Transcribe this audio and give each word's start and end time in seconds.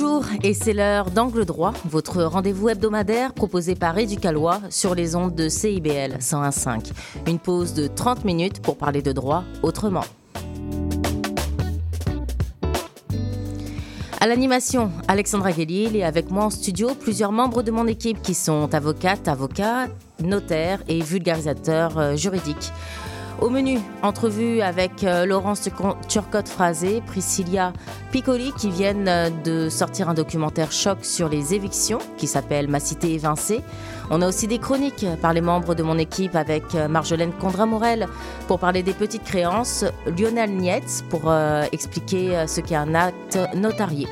Bonjour, 0.00 0.26
et 0.44 0.54
c'est 0.54 0.74
l'heure 0.74 1.10
d'Angle 1.10 1.44
droit, 1.44 1.72
votre 1.84 2.22
rendez-vous 2.22 2.68
hebdomadaire 2.68 3.32
proposé 3.32 3.74
par 3.74 3.98
Éducalois 3.98 4.60
sur 4.70 4.94
les 4.94 5.16
ondes 5.16 5.34
de 5.34 5.48
CIBL 5.48 6.18
101.5. 6.20 6.92
Une 7.26 7.40
pause 7.40 7.74
de 7.74 7.88
30 7.88 8.24
minutes 8.24 8.62
pour 8.62 8.76
parler 8.76 9.02
de 9.02 9.10
droit 9.10 9.42
autrement. 9.64 10.04
À 14.20 14.28
l'animation, 14.28 14.92
Alexandra 15.08 15.50
Guélil 15.50 15.96
et 15.96 16.04
avec 16.04 16.30
moi 16.30 16.44
en 16.44 16.50
studio 16.50 16.90
plusieurs 16.94 17.32
membres 17.32 17.64
de 17.64 17.72
mon 17.72 17.88
équipe 17.88 18.22
qui 18.22 18.34
sont 18.34 18.72
avocates, 18.72 19.26
avocats, 19.26 19.88
notaires 20.22 20.80
et 20.86 21.00
vulgarisateurs 21.00 21.98
euh, 21.98 22.14
juridiques. 22.14 22.72
Au 23.40 23.50
menu, 23.50 23.78
entrevue 24.02 24.62
avec 24.62 25.04
euh, 25.04 25.24
Laurence 25.24 25.68
Turcotte-Phrasé, 26.08 27.02
Priscilla 27.06 27.72
Piccoli 28.10 28.52
qui 28.58 28.68
viennent 28.68 29.06
euh, 29.06 29.30
de 29.30 29.68
sortir 29.68 30.08
un 30.08 30.14
documentaire 30.14 30.72
choc 30.72 30.98
sur 31.02 31.28
les 31.28 31.54
évictions 31.54 32.00
qui 32.16 32.26
s'appelle 32.26 32.66
Ma 32.66 32.80
cité 32.80 33.14
évincée. 33.14 33.60
On 34.10 34.22
a 34.22 34.28
aussi 34.28 34.48
des 34.48 34.58
chroniques 34.58 35.06
par 35.22 35.32
les 35.34 35.40
membres 35.40 35.76
de 35.76 35.84
mon 35.84 35.98
équipe 35.98 36.34
avec 36.34 36.74
euh, 36.74 36.88
Marjolaine 36.88 37.32
Condra-Morel 37.32 38.08
pour 38.48 38.58
parler 38.58 38.82
des 38.82 38.94
petites 38.94 39.24
créances, 39.24 39.84
Lionel 40.18 40.50
Nietz 40.50 41.04
pour 41.08 41.32
expliquer 41.70 42.44
ce 42.46 42.60
qu'est 42.60 42.74
un 42.74 42.94
acte 42.94 43.38
notarié. 43.54 44.08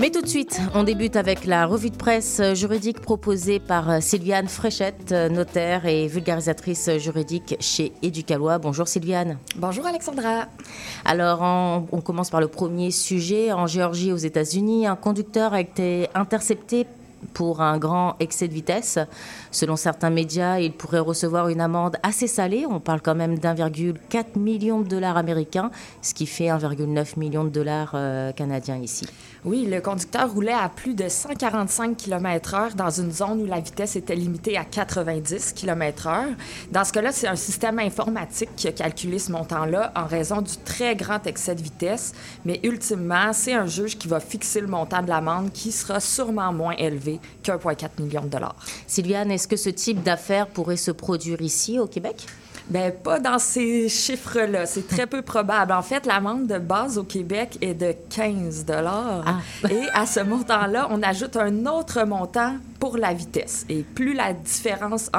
Mais 0.00 0.08
tout 0.08 0.22
de 0.22 0.26
suite, 0.26 0.58
on 0.74 0.82
débute 0.82 1.14
avec 1.14 1.44
la 1.44 1.66
revue 1.66 1.90
de 1.90 1.96
presse 1.96 2.40
juridique 2.54 3.02
proposée 3.02 3.60
par 3.60 4.02
Sylviane 4.02 4.48
Fréchette, 4.48 5.12
notaire 5.12 5.84
et 5.84 6.06
vulgarisatrice 6.06 6.96
juridique 6.96 7.56
chez 7.60 7.92
Éducalois. 8.00 8.56
Bonjour 8.56 8.88
Sylviane. 8.88 9.36
Bonjour 9.56 9.86
Alexandra. 9.86 10.46
Alors, 11.04 11.42
on, 11.92 12.00
commence 12.00 12.30
par 12.30 12.40
le 12.40 12.48
premier 12.48 12.90
sujet. 12.92 13.52
En 13.52 13.66
Géorgie, 13.66 14.10
aux 14.10 14.16
États-Unis, 14.16 14.86
un 14.86 14.96
conducteur 14.96 15.52
a 15.52 15.60
été 15.60 16.08
intercepté 16.14 16.86
pour 17.34 17.60
un 17.60 17.78
grand 17.78 18.16
excès 18.20 18.48
de 18.48 18.54
vitesse. 18.54 18.98
Selon 19.50 19.76
certains 19.76 20.10
médias, 20.10 20.58
il 20.58 20.72
pourrait 20.72 21.00
recevoir 21.00 21.48
une 21.48 21.60
amende 21.60 21.96
assez 22.02 22.26
salée. 22.26 22.66
On 22.68 22.80
parle 22.80 23.00
quand 23.00 23.14
même 23.14 23.38
d'1,4 23.38 24.38
million 24.38 24.80
de 24.80 24.88
dollars 24.88 25.16
américains, 25.16 25.70
ce 26.02 26.14
qui 26.14 26.26
fait 26.26 26.46
1,9 26.46 27.18
million 27.18 27.44
de 27.44 27.50
dollars 27.50 27.92
euh, 27.94 28.32
canadiens 28.32 28.76
ici. 28.76 29.06
Oui, 29.44 29.66
le 29.66 29.80
conducteur 29.80 30.30
roulait 30.30 30.52
à 30.52 30.68
plus 30.68 30.94
de 30.94 31.08
145 31.08 31.96
km/h 31.96 32.74
dans 32.74 32.90
une 32.90 33.10
zone 33.10 33.40
où 33.40 33.46
la 33.46 33.60
vitesse 33.60 33.96
était 33.96 34.14
limitée 34.14 34.58
à 34.58 34.64
90 34.64 35.54
km/h. 35.54 36.34
Dans 36.70 36.84
ce 36.84 36.92
cas-là, 36.92 37.10
c'est 37.10 37.26
un 37.26 37.36
système 37.36 37.78
informatique 37.78 38.50
qui 38.54 38.68
a 38.68 38.72
calculé 38.72 39.18
ce 39.18 39.32
montant-là 39.32 39.92
en 39.96 40.04
raison 40.04 40.42
du 40.42 40.56
très 40.64 40.94
grand 40.94 41.26
excès 41.26 41.54
de 41.54 41.62
vitesse. 41.62 42.12
Mais 42.44 42.60
ultimement, 42.64 43.32
c'est 43.32 43.54
un 43.54 43.66
juge 43.66 43.96
qui 43.96 44.08
va 44.08 44.20
fixer 44.20 44.60
le 44.60 44.66
montant 44.66 45.02
de 45.02 45.08
l'amende 45.08 45.52
qui 45.52 45.72
sera 45.72 46.00
sûrement 46.00 46.52
moins 46.52 46.74
élevé 46.76 47.09
qu'1,4 47.42 48.02
million 48.02 48.22
de 48.22 48.28
dollars. 48.28 48.56
Sylviane, 48.86 49.30
est-ce 49.30 49.48
que 49.48 49.56
ce 49.56 49.70
type 49.70 50.02
d'affaires 50.02 50.46
pourrait 50.46 50.76
se 50.76 50.90
produire 50.90 51.40
ici 51.40 51.78
au 51.78 51.86
Québec? 51.86 52.26
Bien, 52.68 52.92
pas 52.92 53.18
dans 53.18 53.40
ces 53.40 53.88
chiffres-là. 53.88 54.64
C'est 54.64 54.86
très 54.86 55.06
peu 55.06 55.22
probable. 55.22 55.72
En 55.72 55.82
fait, 55.82 56.06
l'amende 56.06 56.46
de 56.46 56.58
base 56.58 56.98
au 56.98 57.02
Québec 57.02 57.58
est 57.60 57.74
de 57.74 57.92
15 58.10 58.64
dollars. 58.64 59.24
Ah. 59.26 59.68
Et 59.68 59.82
à 59.92 60.06
ce 60.06 60.20
montant-là, 60.20 60.86
on 60.90 61.02
ajoute 61.02 61.36
un 61.36 61.66
autre 61.66 62.04
montant 62.04 62.54
pour 62.80 62.96
la 62.96 63.12
vitesse. 63.12 63.66
Et 63.68 63.82
plus 63.82 64.14
la 64.14 64.32
différence 64.32 65.10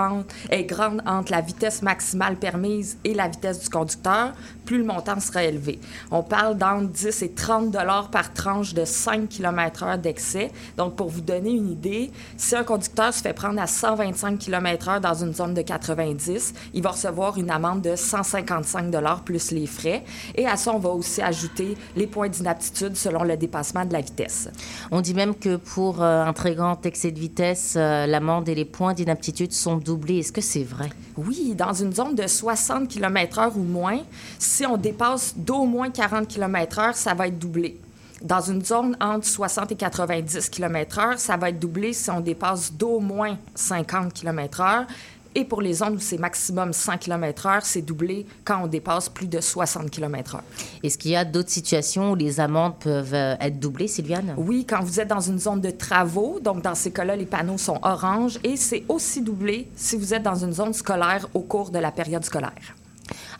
est 0.49 0.63
grande 0.63 1.01
entre 1.05 1.31
la 1.31 1.41
vitesse 1.41 1.83
maximale 1.83 2.35
permise 2.35 2.97
et 3.05 3.13
la 3.13 3.27
vitesse 3.27 3.61
du 3.61 3.69
conducteur, 3.69 4.33
plus 4.65 4.79
le 4.79 4.83
montant 4.83 5.19
sera 5.19 5.43
élevé. 5.43 5.79
On 6.09 6.23
parle 6.23 6.57
d'entre 6.57 6.87
10 6.87 7.21
et 7.21 7.31
30 7.31 7.71
dollars 7.71 8.09
par 8.09 8.33
tranche 8.33 8.73
de 8.73 8.83
5 8.83 9.29
km/h 9.29 9.99
d'excès. 9.99 10.51
Donc, 10.77 10.95
pour 10.95 11.09
vous 11.09 11.21
donner 11.21 11.51
une 11.51 11.71
idée, 11.71 12.11
si 12.35 12.55
un 12.55 12.63
conducteur 12.63 13.13
se 13.13 13.21
fait 13.21 13.33
prendre 13.33 13.61
à 13.61 13.67
125 13.67 14.39
km/h 14.39 14.99
dans 14.99 15.13
une 15.13 15.33
zone 15.33 15.53
de 15.53 15.61
90, 15.61 16.53
il 16.73 16.81
va 16.81 16.91
recevoir 16.91 17.37
une 17.37 17.51
amende 17.51 17.81
de 17.81 17.95
155 17.95 18.89
dollars 18.89 19.21
plus 19.23 19.51
les 19.51 19.67
frais. 19.67 20.03
Et 20.35 20.47
à 20.47 20.57
ça, 20.57 20.73
on 20.73 20.79
va 20.79 20.89
aussi 20.89 21.21
ajouter 21.21 21.77
les 21.95 22.07
points 22.07 22.29
d'inaptitude 22.29 22.95
selon 22.95 23.23
le 23.23 23.37
dépassement 23.37 23.85
de 23.85 23.93
la 23.93 24.01
vitesse. 24.01 24.49
On 24.89 25.01
dit 25.01 25.13
même 25.13 25.35
que 25.35 25.57
pour 25.57 26.01
euh, 26.01 26.23
un 26.23 26.33
très 26.33 26.55
grand 26.55 26.83
excès 26.85 27.11
de 27.11 27.19
vitesse, 27.19 27.50
euh, 27.75 28.05
l'amende 28.05 28.49
et 28.49 28.55
les 28.55 28.65
points 28.65 28.93
d'inaptitude 28.93 29.51
sont 29.51 29.77
doublés. 29.77 30.19
Est-ce 30.19 30.31
que 30.31 30.41
c'est 30.41 30.63
vrai? 30.63 30.89
Oui, 31.17 31.53
dans 31.55 31.73
une 31.73 31.93
zone 31.93 32.15
de 32.15 32.27
60 32.27 32.87
km/h 32.87 33.51
ou 33.55 33.63
moins, 33.63 33.99
si 34.39 34.65
on 34.65 34.77
dépasse 34.77 35.33
d'au 35.35 35.65
moins 35.65 35.89
40 35.89 36.27
km/h, 36.27 36.93
ça 36.93 37.13
va 37.13 37.27
être 37.27 37.39
doublé. 37.39 37.79
Dans 38.21 38.41
une 38.41 38.63
zone 38.63 38.95
entre 39.01 39.25
60 39.25 39.71
et 39.71 39.75
90 39.75 40.49
km/h, 40.49 41.17
ça 41.17 41.37
va 41.37 41.49
être 41.49 41.59
doublé 41.59 41.93
si 41.93 42.09
on 42.11 42.19
dépasse 42.19 42.71
d'au 42.71 42.99
moins 42.99 43.37
50 43.55 44.13
km/h. 44.13 44.85
Et 45.33 45.45
pour 45.45 45.61
les 45.61 45.73
zones 45.73 45.95
où 45.95 45.99
c'est 45.99 46.17
maximum 46.17 46.73
100 46.73 46.97
km/h, 46.97 47.61
c'est 47.63 47.81
doublé 47.81 48.25
quand 48.43 48.63
on 48.63 48.67
dépasse 48.67 49.07
plus 49.09 49.27
de 49.27 49.39
60 49.39 49.89
km/h. 49.89 50.39
Est-ce 50.83 50.97
qu'il 50.97 51.11
y 51.11 51.15
a 51.15 51.23
d'autres 51.23 51.49
situations 51.49 52.11
où 52.11 52.15
les 52.15 52.39
amendes 52.39 52.77
peuvent 52.79 53.13
euh, 53.13 53.35
être 53.39 53.59
doublées, 53.59 53.87
Sylviane? 53.87 54.33
Oui, 54.37 54.65
quand 54.67 54.81
vous 54.81 54.99
êtes 54.99 55.07
dans 55.07 55.21
une 55.21 55.39
zone 55.39 55.61
de 55.61 55.71
travaux, 55.71 56.39
donc 56.41 56.61
dans 56.61 56.75
ces 56.75 56.91
cas-là, 56.91 57.15
les 57.15 57.25
panneaux 57.25 57.57
sont 57.57 57.79
orange 57.81 58.39
et 58.43 58.57
c'est 58.57 58.83
aussi 58.89 59.21
doublé 59.21 59.69
si 59.75 59.95
vous 59.95 60.13
êtes 60.13 60.23
dans 60.23 60.35
une 60.35 60.53
zone 60.53 60.73
scolaire 60.73 61.27
au 61.33 61.41
cours 61.41 61.71
de 61.71 61.79
la 61.79 61.91
période 61.91 62.25
scolaire. 62.25 62.75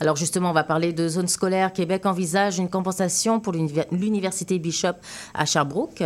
Alors 0.02 0.16
justement, 0.16 0.50
on 0.50 0.52
va 0.52 0.64
parler 0.64 0.92
de 0.92 1.06
zone 1.06 1.28
scolaire. 1.28 1.72
Québec 1.72 2.06
envisage 2.06 2.58
une 2.58 2.68
compensation 2.68 3.38
pour 3.38 3.52
l'Université 3.52 4.58
Bishop 4.58 4.94
à 5.32 5.46
Sherbrooke. 5.46 6.02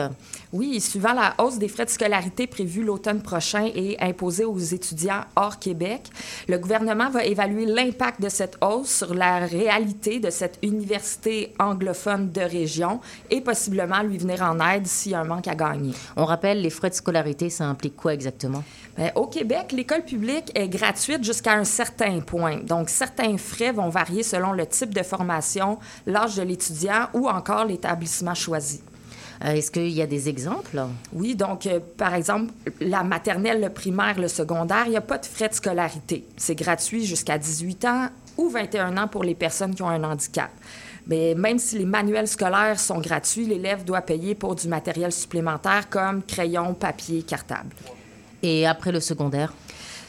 Oui, 0.52 0.82
suivant 0.82 1.14
la 1.14 1.34
hausse 1.38 1.56
des 1.56 1.68
frais 1.68 1.86
de 1.86 1.90
scolarité 1.90 2.46
prévue 2.46 2.84
l'automne 2.84 3.22
prochain 3.22 3.70
et 3.74 3.96
imposée 3.98 4.44
aux 4.44 4.58
étudiants 4.58 5.22
hors 5.34 5.58
Québec, 5.58 6.10
le 6.46 6.58
gouvernement 6.58 7.08
va 7.08 7.24
évaluer 7.24 7.64
l'impact 7.64 8.20
de 8.20 8.28
cette 8.28 8.58
hausse 8.60 8.98
sur 8.98 9.14
la 9.14 9.38
réalité 9.46 10.20
de 10.20 10.28
cette 10.28 10.58
université 10.62 11.54
anglophone 11.58 12.30
de 12.30 12.42
région 12.42 13.00
et 13.30 13.40
possiblement 13.40 14.02
lui 14.02 14.18
venir 14.18 14.42
en 14.42 14.60
aide 14.60 14.86
s'il 14.86 15.12
y 15.12 15.14
a 15.14 15.20
un 15.20 15.24
manque 15.24 15.48
à 15.48 15.54
gagner. 15.54 15.94
On 16.16 16.26
rappelle, 16.26 16.60
les 16.60 16.68
frais 16.68 16.90
de 16.90 16.94
scolarité, 16.94 17.48
ça 17.48 17.64
implique 17.64 17.96
quoi 17.96 18.12
exactement? 18.12 18.62
Bien, 18.98 19.10
au 19.14 19.26
Québec, 19.26 19.72
l'école 19.72 20.04
publique 20.04 20.52
est 20.54 20.68
gratuite 20.68 21.24
jusqu'à 21.24 21.54
un 21.54 21.64
certain 21.64 22.20
point. 22.20 22.56
Donc, 22.56 22.90
certains 22.90 23.36
frais 23.38 23.72
vont 23.72 23.85
varier 23.88 24.22
selon 24.22 24.52
le 24.52 24.66
type 24.66 24.94
de 24.94 25.02
formation, 25.02 25.78
l'âge 26.06 26.36
de 26.36 26.42
l'étudiant 26.42 27.08
ou 27.14 27.28
encore 27.28 27.64
l'établissement 27.64 28.34
choisi. 28.34 28.82
Euh, 29.44 29.52
est-ce 29.52 29.70
qu'il 29.70 29.90
y 29.90 30.02
a 30.02 30.06
des 30.06 30.28
exemples? 30.28 30.80
Oui, 31.12 31.34
donc, 31.34 31.66
euh, 31.66 31.80
par 31.96 32.14
exemple, 32.14 32.52
la 32.80 33.02
maternelle, 33.02 33.60
le 33.60 33.70
primaire, 33.70 34.18
le 34.18 34.28
secondaire, 34.28 34.84
il 34.86 34.90
n'y 34.90 34.96
a 34.96 35.02
pas 35.02 35.18
de 35.18 35.26
frais 35.26 35.48
de 35.48 35.54
scolarité. 35.54 36.26
C'est 36.36 36.54
gratuit 36.54 37.04
jusqu'à 37.04 37.38
18 37.38 37.84
ans 37.84 38.08
ou 38.36 38.48
21 38.48 38.96
ans 38.96 39.08
pour 39.08 39.24
les 39.24 39.34
personnes 39.34 39.74
qui 39.74 39.82
ont 39.82 39.88
un 39.88 40.04
handicap. 40.04 40.50
Mais 41.06 41.34
même 41.36 41.58
si 41.58 41.78
les 41.78 41.84
manuels 41.84 42.26
scolaires 42.26 42.80
sont 42.80 42.98
gratuits, 42.98 43.46
l'élève 43.46 43.84
doit 43.84 44.00
payer 44.00 44.34
pour 44.34 44.54
du 44.54 44.68
matériel 44.68 45.12
supplémentaire 45.12 45.88
comme 45.88 46.22
crayon, 46.22 46.74
papier, 46.74 47.22
cartable. 47.22 47.70
Et 48.42 48.66
après 48.66 48.92
le 48.92 49.00
secondaire? 49.00 49.52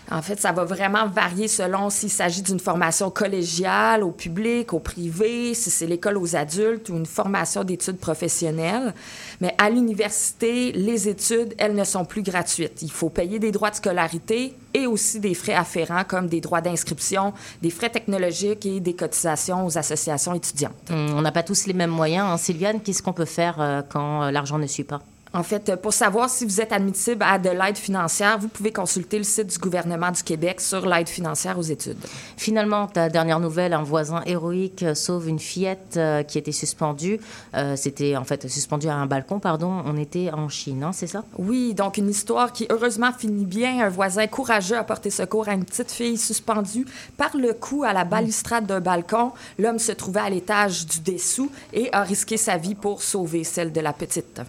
En 0.09 0.21
fait, 0.21 0.39
ça 0.39 0.53
va 0.53 0.63
vraiment 0.63 1.07
varier 1.07 1.47
selon 1.47 1.89
s'il 1.89 2.09
s'agit 2.09 2.41
d'une 2.41 2.59
formation 2.59 3.09
collégiale, 3.09 4.03
au 4.03 4.11
public, 4.11 4.73
au 4.73 4.79
privé, 4.79 5.53
si 5.53 5.69
c'est 5.69 5.85
l'école 5.85 6.17
aux 6.17 6.35
adultes 6.35 6.89
ou 6.89 6.95
une 6.95 7.05
formation 7.05 7.63
d'études 7.63 7.97
professionnelles. 7.97 8.93
Mais 9.41 9.53
à 9.57 9.69
l'université, 9.69 10.71
les 10.71 11.09
études, 11.09 11.53
elles 11.57 11.75
ne 11.75 11.83
sont 11.83 12.05
plus 12.05 12.21
gratuites. 12.21 12.81
Il 12.81 12.91
faut 12.91 13.09
payer 13.09 13.37
des 13.39 13.51
droits 13.51 13.69
de 13.69 13.75
scolarité 13.75 14.53
et 14.73 14.87
aussi 14.87 15.19
des 15.19 15.33
frais 15.33 15.55
afférents 15.55 16.03
comme 16.07 16.27
des 16.27 16.39
droits 16.39 16.61
d'inscription, 16.61 17.33
des 17.61 17.69
frais 17.69 17.89
technologiques 17.89 18.65
et 18.65 18.79
des 18.79 18.93
cotisations 18.93 19.65
aux 19.65 19.77
associations 19.77 20.33
étudiantes. 20.33 20.73
Hum, 20.89 21.15
on 21.15 21.21
n'a 21.21 21.31
pas 21.31 21.43
tous 21.43 21.65
les 21.67 21.73
mêmes 21.73 21.91
moyens. 21.91 22.27
Hein. 22.29 22.37
Sylviane, 22.37 22.79
qu'est-ce 22.79 23.03
qu'on 23.03 23.13
peut 23.13 23.25
faire 23.25 23.57
euh, 23.59 23.81
quand 23.87 24.23
euh, 24.23 24.31
l'argent 24.31 24.57
ne 24.57 24.67
suit 24.67 24.83
pas? 24.83 25.01
En 25.37 25.43
fait, 25.43 25.75
pour 25.75 25.93
savoir 25.93 26.31
si 26.31 26.45
vous 26.45 26.61
êtes 26.61 26.73
admissible 26.73 27.23
à 27.23 27.37
de 27.37 27.51
l'aide 27.51 27.77
financière, 27.77 28.39
vous 28.39 28.47
pouvez 28.47 28.71
consulter 28.71 29.19
le 29.19 29.23
site 29.23 29.45
du 29.53 29.59
gouvernement 29.59 30.09
du 30.09 30.23
Québec 30.23 30.59
sur 30.59 30.87
l'aide 30.87 31.07
financière 31.07 31.59
aux 31.59 31.61
études. 31.61 32.03
Finalement, 32.37 32.87
ta 32.87 33.07
dernière 33.07 33.39
nouvelle, 33.39 33.73
un 33.73 33.83
voisin 33.83 34.23
héroïque 34.25 34.83
sauve 34.95 35.29
une 35.29 35.37
fillette 35.37 35.93
euh, 35.95 36.23
qui 36.23 36.39
était 36.39 36.51
suspendue. 36.51 37.19
Euh, 37.53 37.75
C'était 37.75 38.15
en 38.15 38.23
fait 38.23 38.47
suspendu 38.49 38.87
à 38.87 38.95
un 38.95 39.05
balcon, 39.05 39.37
pardon. 39.39 39.83
On 39.85 39.95
était 39.95 40.31
en 40.31 40.49
Chine, 40.49 40.81
hein, 40.83 40.91
c'est 40.91 41.05
ça? 41.05 41.23
Oui, 41.37 41.75
donc 41.75 41.97
une 41.97 42.09
histoire 42.09 42.51
qui 42.51 42.65
heureusement 42.71 43.11
finit 43.15 43.45
bien. 43.45 43.85
Un 43.85 43.89
voisin 43.89 44.25
courageux 44.25 44.77
a 44.77 44.83
porté 44.83 45.11
secours 45.11 45.47
à 45.49 45.53
une 45.53 45.65
petite 45.65 45.91
fille 45.91 46.17
suspendue 46.17 46.87
par 47.15 47.37
le 47.37 47.53
cou 47.53 47.83
à 47.83 47.93
la 47.93 48.05
balustrade 48.05 48.65
d'un 48.65 48.79
balcon. 48.79 49.33
L'homme 49.59 49.77
se 49.77 49.91
trouvait 49.91 50.21
à 50.21 50.31
l'étage 50.31 50.87
du 50.87 51.11
dessous 51.11 51.51
et 51.73 51.93
a 51.93 52.01
risqué 52.01 52.37
sa 52.37 52.57
vie 52.57 52.73
pour 52.73 53.03
sauver 53.03 53.43
celle 53.43 53.71
de 53.71 53.81
la 53.81 53.93
petite. 53.93 54.41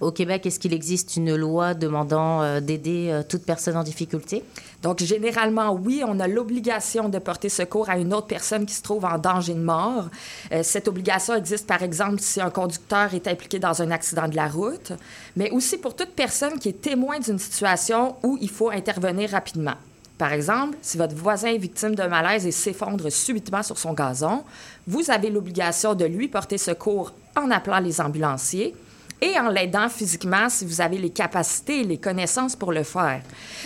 Au 0.00 0.10
Québec, 0.10 0.46
est-ce 0.46 0.58
qu'il 0.58 0.72
existe 0.72 1.16
une 1.16 1.34
loi 1.34 1.74
demandant 1.74 2.42
euh, 2.42 2.60
d'aider 2.60 3.08
euh, 3.10 3.22
toute 3.22 3.44
personne 3.44 3.76
en 3.76 3.82
difficulté? 3.82 4.42
Donc, 4.82 5.00
généralement, 5.02 5.72
oui, 5.72 6.02
on 6.06 6.18
a 6.18 6.26
l'obligation 6.26 7.08
de 7.08 7.18
porter 7.18 7.48
secours 7.48 7.88
à 7.90 7.98
une 7.98 8.14
autre 8.14 8.26
personne 8.26 8.66
qui 8.66 8.74
se 8.74 8.82
trouve 8.82 9.04
en 9.04 9.18
danger 9.18 9.54
de 9.54 9.60
mort. 9.60 10.08
Euh, 10.52 10.62
cette 10.62 10.88
obligation 10.88 11.34
existe, 11.34 11.66
par 11.66 11.82
exemple, 11.82 12.20
si 12.20 12.40
un 12.40 12.50
conducteur 12.50 13.14
est 13.14 13.28
impliqué 13.28 13.58
dans 13.58 13.82
un 13.82 13.90
accident 13.90 14.28
de 14.28 14.36
la 14.36 14.48
route, 14.48 14.92
mais 15.36 15.50
aussi 15.50 15.78
pour 15.78 15.94
toute 15.94 16.10
personne 16.10 16.58
qui 16.58 16.70
est 16.70 16.80
témoin 16.80 17.18
d'une 17.20 17.38
situation 17.38 18.16
où 18.22 18.38
il 18.40 18.50
faut 18.50 18.70
intervenir 18.70 19.30
rapidement. 19.30 19.74
Par 20.18 20.32
exemple, 20.32 20.76
si 20.82 20.98
votre 20.98 21.16
voisin 21.16 21.48
est 21.48 21.58
victime 21.58 21.94
d'un 21.94 22.08
malaise 22.08 22.46
et 22.46 22.52
s'effondre 22.52 23.10
subitement 23.10 23.62
sur 23.62 23.78
son 23.78 23.92
gazon, 23.92 24.44
vous 24.86 25.10
avez 25.10 25.30
l'obligation 25.30 25.94
de 25.94 26.04
lui 26.04 26.28
porter 26.28 26.58
secours 26.58 27.12
en 27.36 27.50
appelant 27.50 27.80
les 27.80 28.00
ambulanciers 28.00 28.74
et 29.22 29.38
en 29.38 29.48
l'aidant 29.48 29.88
physiquement 29.88 30.48
si 30.48 30.66
vous 30.66 30.80
avez 30.80 30.98
les 30.98 31.10
capacités 31.10 31.80
et 31.80 31.84
les 31.84 31.96
connaissances 31.96 32.56
pour 32.56 32.72
le 32.72 32.82
faire. 32.82 33.22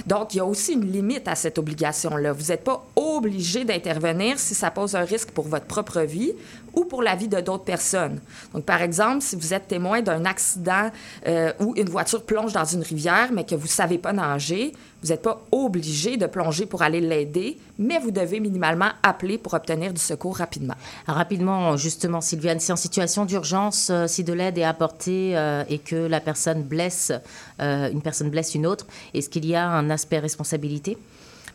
Donc, 0.07 0.35
il 0.35 0.37
y 0.37 0.41
a 0.41 0.45
aussi 0.45 0.75
une 0.75 0.93
limite 0.93 1.27
à 1.27 1.35
cette 1.35 1.59
obligation-là. 1.59 2.33
Vous 2.33 2.49
n'êtes 2.49 2.63
pas 2.63 2.85
obligé 2.95 3.65
d'intervenir 3.65 4.39
si 4.39 4.55
ça 4.55 4.71
pose 4.71 4.95
un 4.95 5.05
risque 5.05 5.31
pour 5.31 5.49
votre 5.49 5.65
propre 5.65 6.03
vie 6.03 6.35
ou 6.75 6.85
pour 6.85 7.03
la 7.03 7.17
vie 7.17 7.27
de 7.27 7.41
d'autres 7.41 7.65
personnes. 7.65 8.21
Donc, 8.53 8.65
par 8.65 8.83
exemple, 8.83 9.23
si 9.23 9.35
vous 9.35 9.55
êtes 9.55 9.67
témoin 9.67 10.03
d'un 10.03 10.27
accident 10.27 10.91
euh, 11.27 11.53
où 11.59 11.75
une 11.75 11.89
voiture 11.89 12.23
plonge 12.23 12.53
dans 12.53 12.67
une 12.67 12.83
rivière, 12.83 13.31
mais 13.33 13.45
que 13.45 13.55
vous 13.55 13.65
ne 13.65 13.69
savez 13.69 13.97
pas 13.97 14.13
nager, 14.13 14.73
vous 15.07 15.13
n'êtes 15.13 15.23
pas 15.23 15.41
obligé 15.53 16.17
de 16.17 16.27
plonger 16.27 16.67
pour 16.67 16.83
aller 16.83 17.01
l'aider, 17.01 17.59
mais 17.79 18.01
vous 18.01 18.11
devez 18.11 18.41
minimalement 18.41 18.89
appeler 19.05 19.39
pour 19.39 19.55
obtenir 19.55 19.93
du 19.93 20.01
secours 20.01 20.37
rapidement. 20.37 20.75
Rapidement, 21.07 21.77
justement, 21.77 22.21
Sylviane, 22.21 22.59
si 22.59 22.73
en 22.73 22.77
situation 22.77 23.25
d'urgence, 23.25 23.91
euh, 23.91 24.09
si 24.09 24.25
de 24.25 24.33
l'aide 24.33 24.59
est 24.59 24.65
apportée 24.65 25.37
euh, 25.37 25.63
et 25.69 25.79
que 25.79 25.95
la 25.95 26.19
personne 26.19 26.65
blesse, 26.65 27.13
euh, 27.61 27.89
une 27.89 28.03
personne 28.03 28.31
blesse 28.31 28.57
une 28.57 28.67
autre, 28.67 28.87
est-ce 29.15 29.29
qu'il 29.29 29.47
y 29.47 29.55
a 29.55 29.69
un 29.69 29.91
aspect 29.91 30.19
responsabilité? 30.19 30.99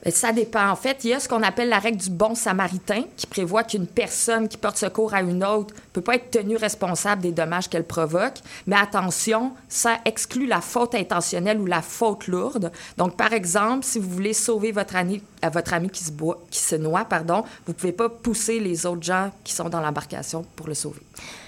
Ça 0.10 0.32
dépend. 0.32 0.70
En 0.70 0.76
fait, 0.76 1.04
il 1.04 1.12
y 1.12 1.14
a 1.14 1.20
ce 1.20 1.30
qu'on 1.30 1.44
appelle 1.44 1.70
la 1.70 1.78
règle 1.78 1.98
du 1.98 2.10
bon 2.10 2.34
samaritain 2.34 3.04
qui 3.18 3.28
prévoit 3.28 3.64
qu'une 3.64 3.86
personne 3.86 4.48
qui 4.48 4.58
porte 4.58 4.78
secours 4.78 5.14
à 5.14 5.22
une 5.22 5.44
autre 5.44 5.76
ne 5.76 5.92
peut 5.94 6.02
pas 6.02 6.16
être 6.16 6.32
tenue 6.32 6.58
responsable 6.58 7.22
des 7.22 7.32
dommages 7.32 7.70
qu'elle 7.70 7.84
provoque. 7.84 8.40
Mais 8.66 8.76
attention, 8.76 9.52
ça 9.70 10.00
exclut 10.06 10.48
la 10.48 10.60
faute 10.60 10.96
intentionnelle 10.96 11.60
ou 11.60 11.68
la 11.68 11.84
faute 11.84 12.28
lourde. 12.28 12.72
Donc, 12.98 13.16
par 13.16 13.32
exemple, 13.32 13.86
si 13.86 14.00
vous 14.00 14.10
voulez 14.10 14.34
sauver 14.34 14.72
votre 14.72 14.96
ami, 14.96 15.22
votre 15.54 15.74
ami 15.74 15.90
qui, 15.90 16.04
se 16.04 16.12
boit, 16.12 16.42
qui 16.50 16.60
se 16.60 16.76
noie, 16.76 17.06
pardon, 17.06 17.44
vous 17.68 17.74
ne 17.74 17.78
pouvez 17.78 17.92
pas 17.92 18.10
pousser 18.10 18.60
les 18.60 18.88
autres 18.88 19.04
gens 19.04 19.32
qui 19.44 19.54
sont 19.54 19.70
dans 19.70 19.82
l'embarcation 19.82 20.46
pour 20.56 20.68
le 20.68 20.74
sauver. 20.74 21.02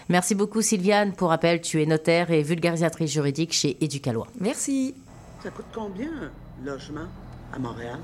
Merci 0.09 0.35
beaucoup, 0.35 0.61
Sylviane. 0.61 1.13
Pour 1.13 1.29
rappel, 1.29 1.59
tu 1.61 1.81
es 1.81 1.87
notaire 1.87 2.29
et 2.29 2.43
vulgarisatrice 2.43 3.11
juridique 3.11 3.53
chez 3.53 3.77
Éducalois. 3.81 4.27
Merci. 4.39 4.93
Ça 5.41 5.49
coûte 5.49 5.65
combien 5.73 6.07
un 6.07 6.65
logement 6.65 7.07
à 7.51 7.57
Montréal? 7.57 7.99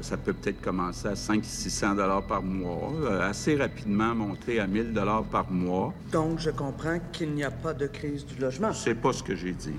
Ça 0.00 0.16
peut 0.16 0.34
peut-être 0.34 0.60
commencer 0.60 1.08
à 1.08 1.14
500-600 1.14 1.96
dollars 1.96 2.22
par 2.22 2.42
mois, 2.42 2.92
euh, 3.02 3.28
assez 3.28 3.56
rapidement 3.56 4.14
monter 4.14 4.60
à 4.60 4.66
1000 4.66 4.92
dollars 4.92 5.24
par 5.24 5.50
mois. 5.50 5.94
Donc, 6.12 6.38
je 6.38 6.50
comprends 6.50 6.98
qu'il 7.12 7.32
n'y 7.32 7.44
a 7.44 7.50
pas 7.50 7.72
de 7.72 7.86
crise 7.86 8.24
du 8.26 8.40
logement. 8.40 8.72
C'est 8.72 8.94
pas 8.94 9.12
ce 9.12 9.22
que 9.22 9.34
j'ai 9.34 9.52
dit. 9.52 9.74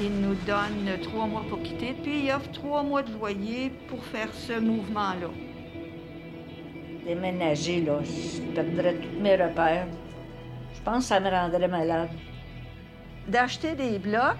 Il 0.00 0.20
nous 0.20 0.34
donne 0.46 1.00
trois 1.02 1.26
mois 1.26 1.44
pour 1.48 1.62
quitter, 1.62 1.94
puis 2.02 2.24
il 2.24 2.32
offre 2.32 2.50
trois 2.52 2.82
mois 2.82 3.02
de 3.02 3.12
loyer 3.12 3.70
pour 3.88 4.04
faire 4.04 4.32
ce 4.32 4.58
mouvement-là. 4.58 5.28
Déménager, 7.04 7.82
là, 7.82 7.98
je 8.02 8.40
perdrais 8.54 8.94
tous 8.94 9.20
mes 9.20 9.34
repères. 9.34 9.86
Je 10.74 10.80
pense 10.82 11.04
que 11.04 11.08
ça 11.08 11.20
me 11.20 11.28
rendrait 11.28 11.68
malade. 11.68 12.10
D'acheter 13.28 13.74
des 13.74 13.98
blocs 13.98 14.38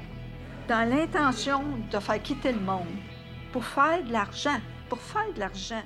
dans 0.69 0.89
l'intention 0.89 1.63
de 1.91 1.99
faire 1.99 2.23
quitter 2.23 2.53
le 2.53 2.61
monde 2.61 2.87
pour 3.53 3.65
faire 3.65 4.03
de 4.05 4.13
l'argent, 4.13 4.59
pour 4.89 4.99
faire 4.99 5.33
de 5.35 5.41
l'argent. 5.41 5.83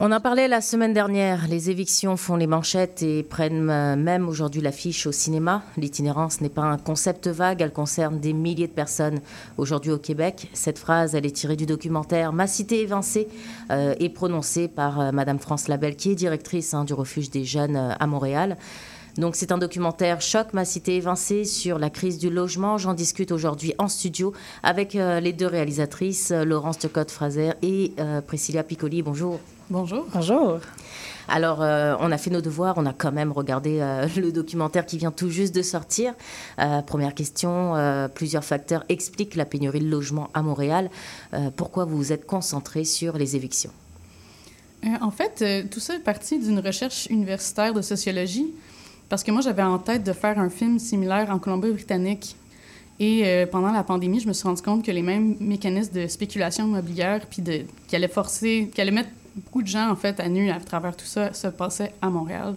On 0.00 0.10
en 0.10 0.20
parlait 0.20 0.48
la 0.48 0.60
semaine 0.60 0.92
dernière. 0.92 1.46
Les 1.46 1.70
évictions 1.70 2.16
font 2.16 2.36
les 2.36 2.48
manchettes 2.48 3.02
et 3.02 3.22
prennent 3.22 3.70
euh, 3.70 3.94
même 3.96 4.28
aujourd'hui 4.28 4.60
l'affiche 4.60 5.06
au 5.06 5.12
cinéma. 5.12 5.62
L'itinérance 5.76 6.40
n'est 6.40 6.48
pas 6.48 6.62
un 6.62 6.78
concept 6.78 7.28
vague, 7.28 7.62
elle 7.62 7.72
concerne 7.72 8.18
des 8.18 8.32
milliers 8.32 8.66
de 8.66 8.72
personnes 8.72 9.20
aujourd'hui 9.56 9.92
au 9.92 9.98
Québec. 9.98 10.50
Cette 10.52 10.78
phrase, 10.78 11.14
elle 11.14 11.26
est 11.26 11.36
tirée 11.36 11.56
du 11.56 11.66
documentaire 11.66 12.32
Ma 12.32 12.48
cité 12.48 12.80
évincée 12.80 13.28
euh, 13.70 13.94
et 14.00 14.08
prononcée 14.08 14.66
par 14.66 15.00
euh, 15.00 15.12
Madame 15.12 15.38
France 15.38 15.68
Labelle, 15.68 15.96
qui 15.96 16.10
est 16.10 16.16
directrice 16.16 16.74
hein, 16.74 16.84
du 16.84 16.92
refuge 16.92 17.30
des 17.30 17.44
jeunes 17.44 17.76
à 17.76 18.06
Montréal. 18.06 18.56
Donc 19.16 19.36
c'est 19.36 19.52
un 19.52 19.58
documentaire 19.58 20.20
Choc, 20.20 20.52
ma 20.52 20.64
cité 20.64 20.96
évincée 20.96 21.44
sur 21.44 21.78
la 21.78 21.90
crise 21.90 22.18
du 22.18 22.30
logement. 22.30 22.78
J'en 22.78 22.94
discute 22.94 23.30
aujourd'hui 23.30 23.74
en 23.78 23.88
studio 23.88 24.32
avec 24.62 24.96
euh, 24.96 25.20
les 25.20 25.32
deux 25.32 25.46
réalisatrices, 25.46 26.32
euh, 26.32 26.44
Laurence 26.44 26.78
Turcotte-Fraser 26.78 27.52
et 27.62 27.92
euh, 27.98 28.20
Priscilla 28.20 28.64
Piccoli. 28.64 29.02
Bonjour. 29.02 29.38
Bonjour. 29.70 30.06
Bonjour. 30.12 30.58
Alors, 31.28 31.62
euh, 31.62 31.94
on 32.00 32.12
a 32.12 32.18
fait 32.18 32.30
nos 32.30 32.40
devoirs, 32.40 32.74
on 32.76 32.86
a 32.86 32.92
quand 32.92 33.12
même 33.12 33.32
regardé 33.32 33.78
euh, 33.80 34.06
le 34.16 34.32
documentaire 34.32 34.84
qui 34.84 34.98
vient 34.98 35.10
tout 35.10 35.30
juste 35.30 35.54
de 35.54 35.62
sortir. 35.62 36.12
Euh, 36.58 36.82
première 36.82 37.14
question, 37.14 37.76
euh, 37.76 38.08
plusieurs 38.08 38.44
facteurs 38.44 38.84
expliquent 38.88 39.36
la 39.36 39.44
pénurie 39.44 39.80
de 39.80 39.88
logement 39.88 40.28
à 40.34 40.42
Montréal. 40.42 40.90
Euh, 41.32 41.50
pourquoi 41.56 41.84
vous 41.84 41.96
vous 41.96 42.12
êtes 42.12 42.26
concentré 42.26 42.84
sur 42.84 43.16
les 43.16 43.36
évictions? 43.36 43.70
Euh, 44.84 44.88
en 45.00 45.10
fait, 45.10 45.40
euh, 45.40 45.62
tout 45.70 45.80
ça 45.80 45.94
est 45.94 46.00
parti 46.00 46.38
d'une 46.38 46.58
recherche 46.58 47.06
universitaire 47.06 47.72
de 47.72 47.80
sociologie, 47.80 48.52
parce 49.08 49.22
que 49.22 49.30
moi, 49.30 49.42
j'avais 49.42 49.62
en 49.62 49.78
tête 49.78 50.04
de 50.04 50.12
faire 50.12 50.38
un 50.38 50.50
film 50.50 50.78
similaire 50.78 51.30
en 51.30 51.38
Colombie-Britannique. 51.38 52.36
Et 53.00 53.22
euh, 53.24 53.46
pendant 53.46 53.72
la 53.72 53.82
pandémie, 53.82 54.20
je 54.20 54.28
me 54.28 54.32
suis 54.32 54.46
rendu 54.46 54.62
compte 54.62 54.84
que 54.84 54.90
les 54.90 55.02
mêmes 55.02 55.36
mécanismes 55.40 55.92
de 55.92 56.06
spéculation 56.06 56.66
immobilière, 56.66 57.26
puis 57.28 57.42
de, 57.42 57.62
qui 57.88 57.96
allaient 57.96 58.08
forcer, 58.08 58.70
qui 58.72 58.80
allaient 58.80 58.92
mettre 58.92 59.10
beaucoup 59.34 59.62
de 59.62 59.66
gens 59.66 59.90
en 59.90 59.96
fait 59.96 60.20
à 60.20 60.28
nu 60.28 60.48
à 60.50 60.60
travers 60.60 60.96
tout 60.96 61.06
ça, 61.06 61.32
se 61.32 61.48
passaient 61.48 61.92
à 62.00 62.08
Montréal. 62.08 62.54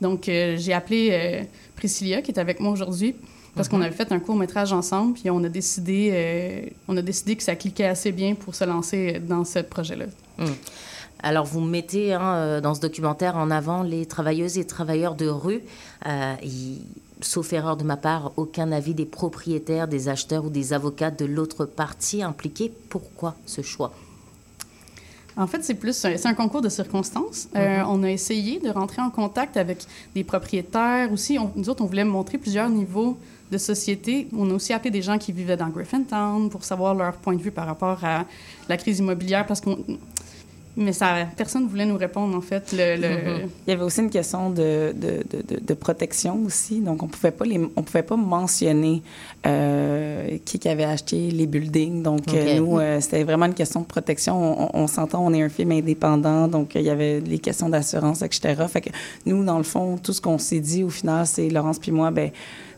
Donc, 0.00 0.28
euh, 0.28 0.56
j'ai 0.56 0.72
appelé 0.72 1.10
euh, 1.12 1.42
Priscilla, 1.76 2.22
qui 2.22 2.30
est 2.30 2.38
avec 2.38 2.60
moi 2.60 2.72
aujourd'hui, 2.72 3.14
parce 3.54 3.68
qu'on 3.68 3.80
avait 3.82 3.94
fait 3.94 4.10
un 4.12 4.20
court 4.20 4.36
métrage 4.36 4.72
ensemble, 4.72 5.14
puis 5.14 5.30
on 5.30 5.42
a 5.42 5.48
décidé, 5.48 6.72
on 6.86 6.96
a 6.96 7.02
décidé 7.02 7.34
que 7.34 7.42
ça 7.42 7.56
cliquait 7.56 7.86
assez 7.86 8.12
bien 8.12 8.36
pour 8.36 8.54
se 8.54 8.62
lancer 8.62 9.20
dans 9.20 9.44
ce 9.44 9.58
projet-là. 9.58 10.04
Hum. 10.38 10.54
Alors, 11.20 11.44
vous 11.44 11.60
mettez 11.60 12.14
hein, 12.14 12.34
euh, 12.34 12.60
dans 12.60 12.74
ce 12.74 12.80
documentaire 12.80 13.36
en 13.36 13.50
avant 13.50 13.82
les 13.82 14.06
travailleuses 14.06 14.58
et 14.58 14.64
travailleurs 14.66 15.14
de 15.14 15.26
rue. 15.28 15.60
Euh, 16.06 16.34
sauf 17.20 17.52
erreur 17.52 17.76
de 17.76 17.82
ma 17.84 17.96
part, 17.96 18.32
aucun 18.36 18.70
avis 18.70 18.94
des 18.94 19.04
propriétaires, 19.04 19.88
des 19.88 20.08
acheteurs 20.08 20.44
ou 20.44 20.50
des 20.50 20.72
avocats 20.72 21.10
de 21.10 21.24
l'autre 21.24 21.64
partie 21.64 22.22
impliquée. 22.22 22.72
Pourquoi 22.88 23.34
ce 23.46 23.62
choix? 23.62 23.92
En 25.36 25.46
fait, 25.46 25.62
c'est 25.64 25.74
plus 25.74 26.04
un, 26.04 26.16
c'est 26.16 26.26
un 26.26 26.34
concours 26.34 26.62
de 26.62 26.68
circonstances. 26.68 27.48
Euh, 27.56 27.82
on 27.88 28.02
a 28.02 28.10
essayé 28.10 28.58
de 28.58 28.70
rentrer 28.70 29.02
en 29.02 29.10
contact 29.10 29.56
avec 29.56 29.84
des 30.14 30.24
propriétaires 30.24 31.12
aussi. 31.12 31.38
On- 31.38 31.52
nous 31.54 31.68
autres, 31.68 31.82
on 31.82 31.86
voulait 31.86 32.04
montrer 32.04 32.38
plusieurs 32.38 32.68
niveaux 32.68 33.16
de 33.52 33.58
société. 33.58 34.28
On 34.36 34.50
a 34.50 34.54
aussi 34.54 34.72
appelé 34.72 34.90
des 34.90 35.00
gens 35.02 35.16
qui 35.16 35.30
vivaient 35.32 35.56
dans 35.56 35.68
Griffintown 35.68 36.50
pour 36.50 36.64
savoir 36.64 36.94
leur 36.94 37.14
point 37.14 37.34
de 37.36 37.40
vue 37.42 37.52
par 37.52 37.66
rapport 37.66 38.04
à 38.04 38.24
la 38.68 38.76
crise 38.76 38.98
immobilière 38.98 39.46
parce 39.46 39.60
qu'on 39.60 39.78
mais 40.78 40.92
ça 40.92 41.26
personne 41.36 41.64
ne 41.64 41.68
voulait 41.68 41.84
nous 41.86 41.96
répondre 41.98 42.36
en 42.36 42.40
fait 42.40 42.72
le, 42.72 42.96
le- 42.96 43.42
Il 43.66 43.70
y 43.70 43.72
avait 43.72 43.82
aussi 43.82 44.00
une 44.00 44.10
question 44.10 44.48
de, 44.50 44.94
de, 44.94 45.22
de, 45.30 45.42
de- 45.56 45.60
de 45.60 45.74
protection 45.74 46.40
aussi. 46.46 46.80
Donc, 46.80 47.02
on 47.02 47.08
pouvait 47.08 47.32
pas 47.32 47.44
les, 47.44 47.60
on 47.76 47.82
pouvait 47.82 48.02
pas 48.02 48.16
mentionner 48.16 49.02
euh, 49.46 50.38
qui, 50.44 50.58
qui 50.58 50.68
avait 50.68 50.84
acheté 50.84 51.30
les 51.30 51.46
buildings. 51.46 52.02
Donc, 52.02 52.28
euh, 52.28 52.58
nous, 52.58 52.78
euh, 52.78 53.00
c'était 53.00 53.24
vraiment 53.24 53.46
une 53.46 53.54
question 53.54 53.80
de 53.80 53.86
protection. 53.86 54.34
On, 54.74 54.82
on 54.82 54.86
s'entend, 54.86 55.24
on 55.24 55.32
est 55.32 55.42
un 55.42 55.48
film 55.48 55.72
indépendant, 55.72 56.48
donc 56.48 56.74
il 56.74 56.82
y 56.82 56.90
avait 56.90 57.20
les 57.20 57.38
questions 57.38 57.68
d'assurance, 57.68 58.22
etc. 58.22 58.54
Fait 58.68 58.80
que 58.80 58.90
nous, 59.26 59.44
dans 59.44 59.58
le 59.58 59.64
fond, 59.64 59.96
tout 59.98 60.12
ce 60.12 60.20
qu'on 60.20 60.38
s'est 60.38 60.60
dit 60.60 60.84
au 60.84 60.90
final, 60.90 61.26
c'est 61.26 61.48
Laurence 61.48 61.78
puis 61.78 61.90
moi, 61.92 62.10
ben 62.10 62.30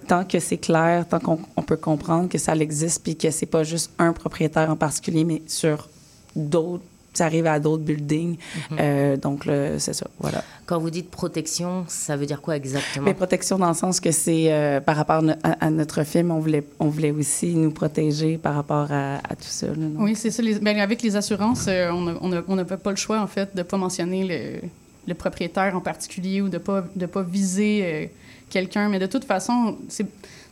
tant 0.09 0.25
que 0.25 0.39
c'est 0.41 0.57
clair, 0.59 1.07
tant 1.09 1.21
qu'on 1.21 1.39
on 1.57 1.63
peut 1.63 1.77
comprendre 1.77 2.29
que 2.29 2.39
ça 2.39 2.55
existe, 2.57 3.03
puis 3.03 3.17
que 3.17 3.31
c'est 3.31 3.47
pas 3.47 3.63
juste 3.63 3.91
un 3.99 4.13
propriétaire 4.13 4.71
en 4.71 4.77
particulier, 4.77 5.25
mais 5.25 5.43
sur 5.47 5.89
d'autres 6.35 6.85
ça 7.13 7.25
arrive 7.27 7.47
à 7.47 7.59
d'autres 7.59 7.83
buildings. 7.83 8.37
Euh, 8.79 9.17
donc, 9.17 9.49
c'est 9.79 9.93
ça, 9.95 10.07
voilà. 10.19 10.45
Quand 10.67 10.79
vous 10.79 10.91
dites 10.91 11.11
protection, 11.11 11.85
ça 11.89 12.17
veut 12.17 12.27
dire 12.27 12.41
quoi 12.41 12.57
exactement? 12.57 13.05
Mais 13.05 13.15
protection 13.15 13.59
dans 13.59 13.69
le 13.69 13.75
sens 13.75 13.99
que 13.99 14.13
c'est 14.13 14.53
euh, 14.53 14.81
par 14.81 14.95
rapport 14.97 15.23
à, 15.43 15.49
à 15.67 15.71
notre 15.71 16.05
film, 16.05 16.31
on 16.31 16.39
voulait, 16.39 16.65
on 16.79 16.87
voulait 16.87 17.11
aussi 17.11 17.55
nous 17.57 17.73
protéger 17.73 18.39
par 18.39 18.55
rapport 18.55 18.87
à, 18.93 19.17
à 19.17 19.35
tout 19.35 19.43
ça. 19.49 19.67
là. 19.67 19.75
Oui, 19.97 20.15
c'est 20.15 20.31
ça. 20.31 20.43
Les- 20.43 20.61
ben, 20.61 20.79
avec 20.79 21.03
les 21.03 21.17
assurances, 21.17 21.67
euh, 21.69 21.91
on 21.93 22.07
a- 22.09 22.15
on 22.21 22.33
a- 22.33 22.43
on 22.47 22.55
n'avait 22.57 22.77
pas 22.77 22.91
le 22.91 22.97
choix, 22.97 23.21
en 23.21 23.27
fait, 23.27 23.51
de 23.55 23.59
ne 23.59 23.65
pas 23.65 23.77
mentionner 23.77 24.25
le, 24.25 24.69
le 25.09 25.15
propriétaire 25.15 25.75
en 25.75 25.81
particulier 25.81 26.41
ou 26.41 26.49
de 26.49 26.55
ne 26.59 26.63
pas, 26.63 26.85
de 26.95 27.07
pas 27.07 27.23
viser 27.23 27.81
euh, 27.85 28.07
quelqu'un. 28.49 28.89
Mais 28.89 29.01
de 29.01 29.07
toute 29.07 29.25
façon, 29.25 29.77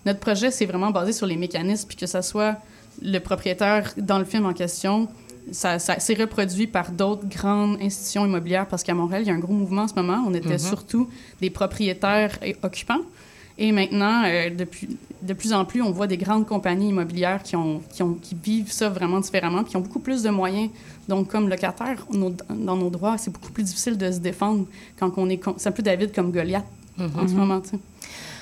notre 0.05 0.19
projet, 0.19 0.51
c'est 0.51 0.67
vraiment 0.67 0.91
basé 0.91 1.13
sur 1.13 1.27
les 1.27 1.37
mécanismes, 1.37 1.87
puis 1.87 1.97
que 1.97 2.07
ça 2.07 2.23
soit 2.23 2.57
le 3.01 3.19
propriétaire 3.21 3.93
dans 3.97 4.19
le 4.19 4.25
film 4.25 4.45
en 4.47 4.53
question. 4.53 5.07
Ça, 5.53 5.79
ça 5.79 5.99
s'est 5.99 6.15
reproduit 6.15 6.67
par 6.67 6.91
d'autres 6.91 7.27
grandes 7.29 7.79
institutions 7.81 8.27
immobilières 8.27 8.67
parce 8.67 8.83
qu'à 8.83 8.95
Montréal, 8.95 9.23
il 9.23 9.29
y 9.29 9.31
a 9.31 9.35
un 9.35 9.39
gros 9.39 9.53
mouvement 9.55 9.83
en 9.83 9.89
ce 9.89 9.95
moment. 9.95 10.23
On 10.27 10.35
était 10.35 10.49
Mhm. 10.55 10.59
surtout 10.59 11.09
des 11.41 11.51
propriétaires 11.51 12.39
et 12.43 12.57
occupants. 12.63 13.01
Et 13.61 13.73
maintenant, 13.73 14.23
euh, 14.25 14.51
depuis, 14.51 14.97
de 15.21 15.33
plus 15.35 15.53
en 15.53 15.65
plus, 15.65 15.83
on 15.83 15.91
voit 15.91 16.07
des 16.07 16.17
grandes 16.17 16.47
compagnies 16.47 16.91
immobilières 16.91 17.43
qui, 17.43 17.57
ont, 17.57 17.83
qui, 17.93 18.05
ont, 18.05 18.15
qui 18.15 18.37
vivent 18.41 18.71
ça 18.71 18.89
vraiment 18.89 19.19
différemment, 19.19 19.65
qui 19.65 19.77
ont 19.77 19.81
beaucoup 19.81 19.99
plus 19.99 20.23
de 20.23 20.31
moyens. 20.31 20.71
Donc, 21.09 21.27
comme 21.29 21.49
locataire, 21.49 22.07
nos- 22.13 22.33
dans 22.51 22.77
nos 22.77 22.89
droits, 22.91 23.19
c'est 23.19 23.33
beaucoup 23.33 23.51
plus 23.51 23.65
difficile 23.65 23.99
de 23.99 24.13
se 24.13 24.19
défendre 24.19 24.67
quand 24.99 25.11
on 25.17 25.29
est... 25.29 25.41
C'est 25.57 25.69
un 25.71 25.73
peu 25.73 25.83
David 25.83 26.13
comme 26.15 26.31
Goliath 26.31 26.65
en 27.01 27.27
ce 27.27 27.33
Mhm. 27.33 27.39
moment, 27.39 27.61
tu 27.61 27.71
sais. 27.71 27.79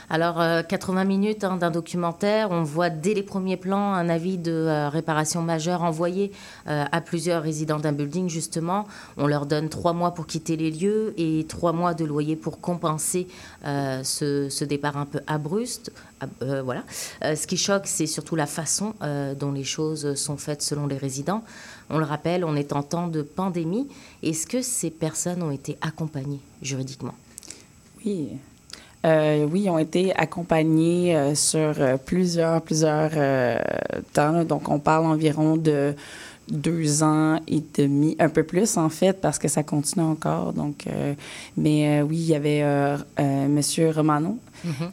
Alors, 0.08 0.40
euh, 0.40 0.62
80 0.62 1.04
minutes 1.04 1.42
hein, 1.42 1.56
d'un 1.56 1.70
documentaire, 1.72 2.52
on 2.52 2.62
voit 2.62 2.90
dès 2.90 3.12
les 3.12 3.24
premiers 3.24 3.56
plans 3.56 3.92
un 3.92 4.08
avis 4.08 4.38
de 4.38 4.52
euh, 4.52 4.88
réparation 4.88 5.42
majeure 5.42 5.82
envoyé 5.82 6.30
euh, 6.68 6.84
à 6.92 7.00
plusieurs 7.00 7.42
résidents 7.42 7.80
d'un 7.80 7.90
building, 7.92 8.28
justement. 8.28 8.86
On 9.16 9.26
leur 9.26 9.46
donne 9.46 9.68
trois 9.68 9.92
mois 9.92 10.12
pour 10.14 10.26
quitter 10.28 10.56
les 10.56 10.70
lieux 10.70 11.12
et 11.16 11.44
trois 11.48 11.72
mois 11.72 11.92
de 11.92 12.04
loyer 12.04 12.36
pour 12.36 12.60
compenser 12.60 13.26
euh, 13.64 14.04
ce, 14.04 14.48
ce 14.48 14.64
départ 14.64 14.96
un 14.96 15.06
peu 15.06 15.20
abrupt. 15.26 15.90
ab- 16.20 16.30
euh, 16.42 16.62
voilà. 16.62 16.84
Euh, 17.24 17.34
ce 17.34 17.48
qui 17.48 17.56
choque, 17.56 17.86
c'est 17.86 18.06
surtout 18.06 18.36
la 18.36 18.46
façon 18.46 18.94
euh, 19.02 19.34
dont 19.34 19.50
les 19.50 19.64
choses 19.64 20.14
sont 20.14 20.36
faites 20.36 20.62
selon 20.62 20.86
les 20.86 20.98
résidents. 20.98 21.42
On 21.90 21.98
le 21.98 22.04
rappelle, 22.04 22.44
on 22.44 22.54
est 22.54 22.72
en 22.72 22.84
temps 22.84 23.08
de 23.08 23.22
pandémie. 23.22 23.88
Est-ce 24.22 24.46
que 24.46 24.62
ces 24.62 24.90
personnes 24.90 25.42
ont 25.42 25.50
été 25.50 25.76
accompagnées 25.80 26.40
juridiquement? 26.62 27.14
Oui. 28.04 28.28
Euh, 29.06 29.46
oui, 29.50 29.62
ils 29.64 29.70
ont 29.70 29.78
été 29.78 30.14
accompagnés 30.16 31.14
euh, 31.14 31.34
sur 31.34 31.74
euh, 31.78 31.96
plusieurs, 31.96 32.60
plusieurs 32.60 33.12
euh, 33.16 33.58
temps. 34.12 34.32
là. 34.32 34.44
Donc, 34.44 34.68
on 34.68 34.80
parle 34.80 35.06
environ 35.06 35.56
de 35.56 35.94
deux 36.48 37.02
ans 37.02 37.40
et 37.48 37.62
demi, 37.76 38.16
un 38.18 38.28
peu 38.28 38.42
plus 38.42 38.76
en 38.76 38.88
fait, 38.88 39.20
parce 39.20 39.38
que 39.38 39.48
ça 39.48 39.62
continue 39.64 40.04
encore. 40.04 40.52
Donc, 40.52 40.86
mais 41.56 42.02
oui, 42.02 42.18
il 42.18 42.26
y 42.26 42.34
avait 42.36 42.62
Monsieur 43.48 43.90
Romano, 43.90 44.38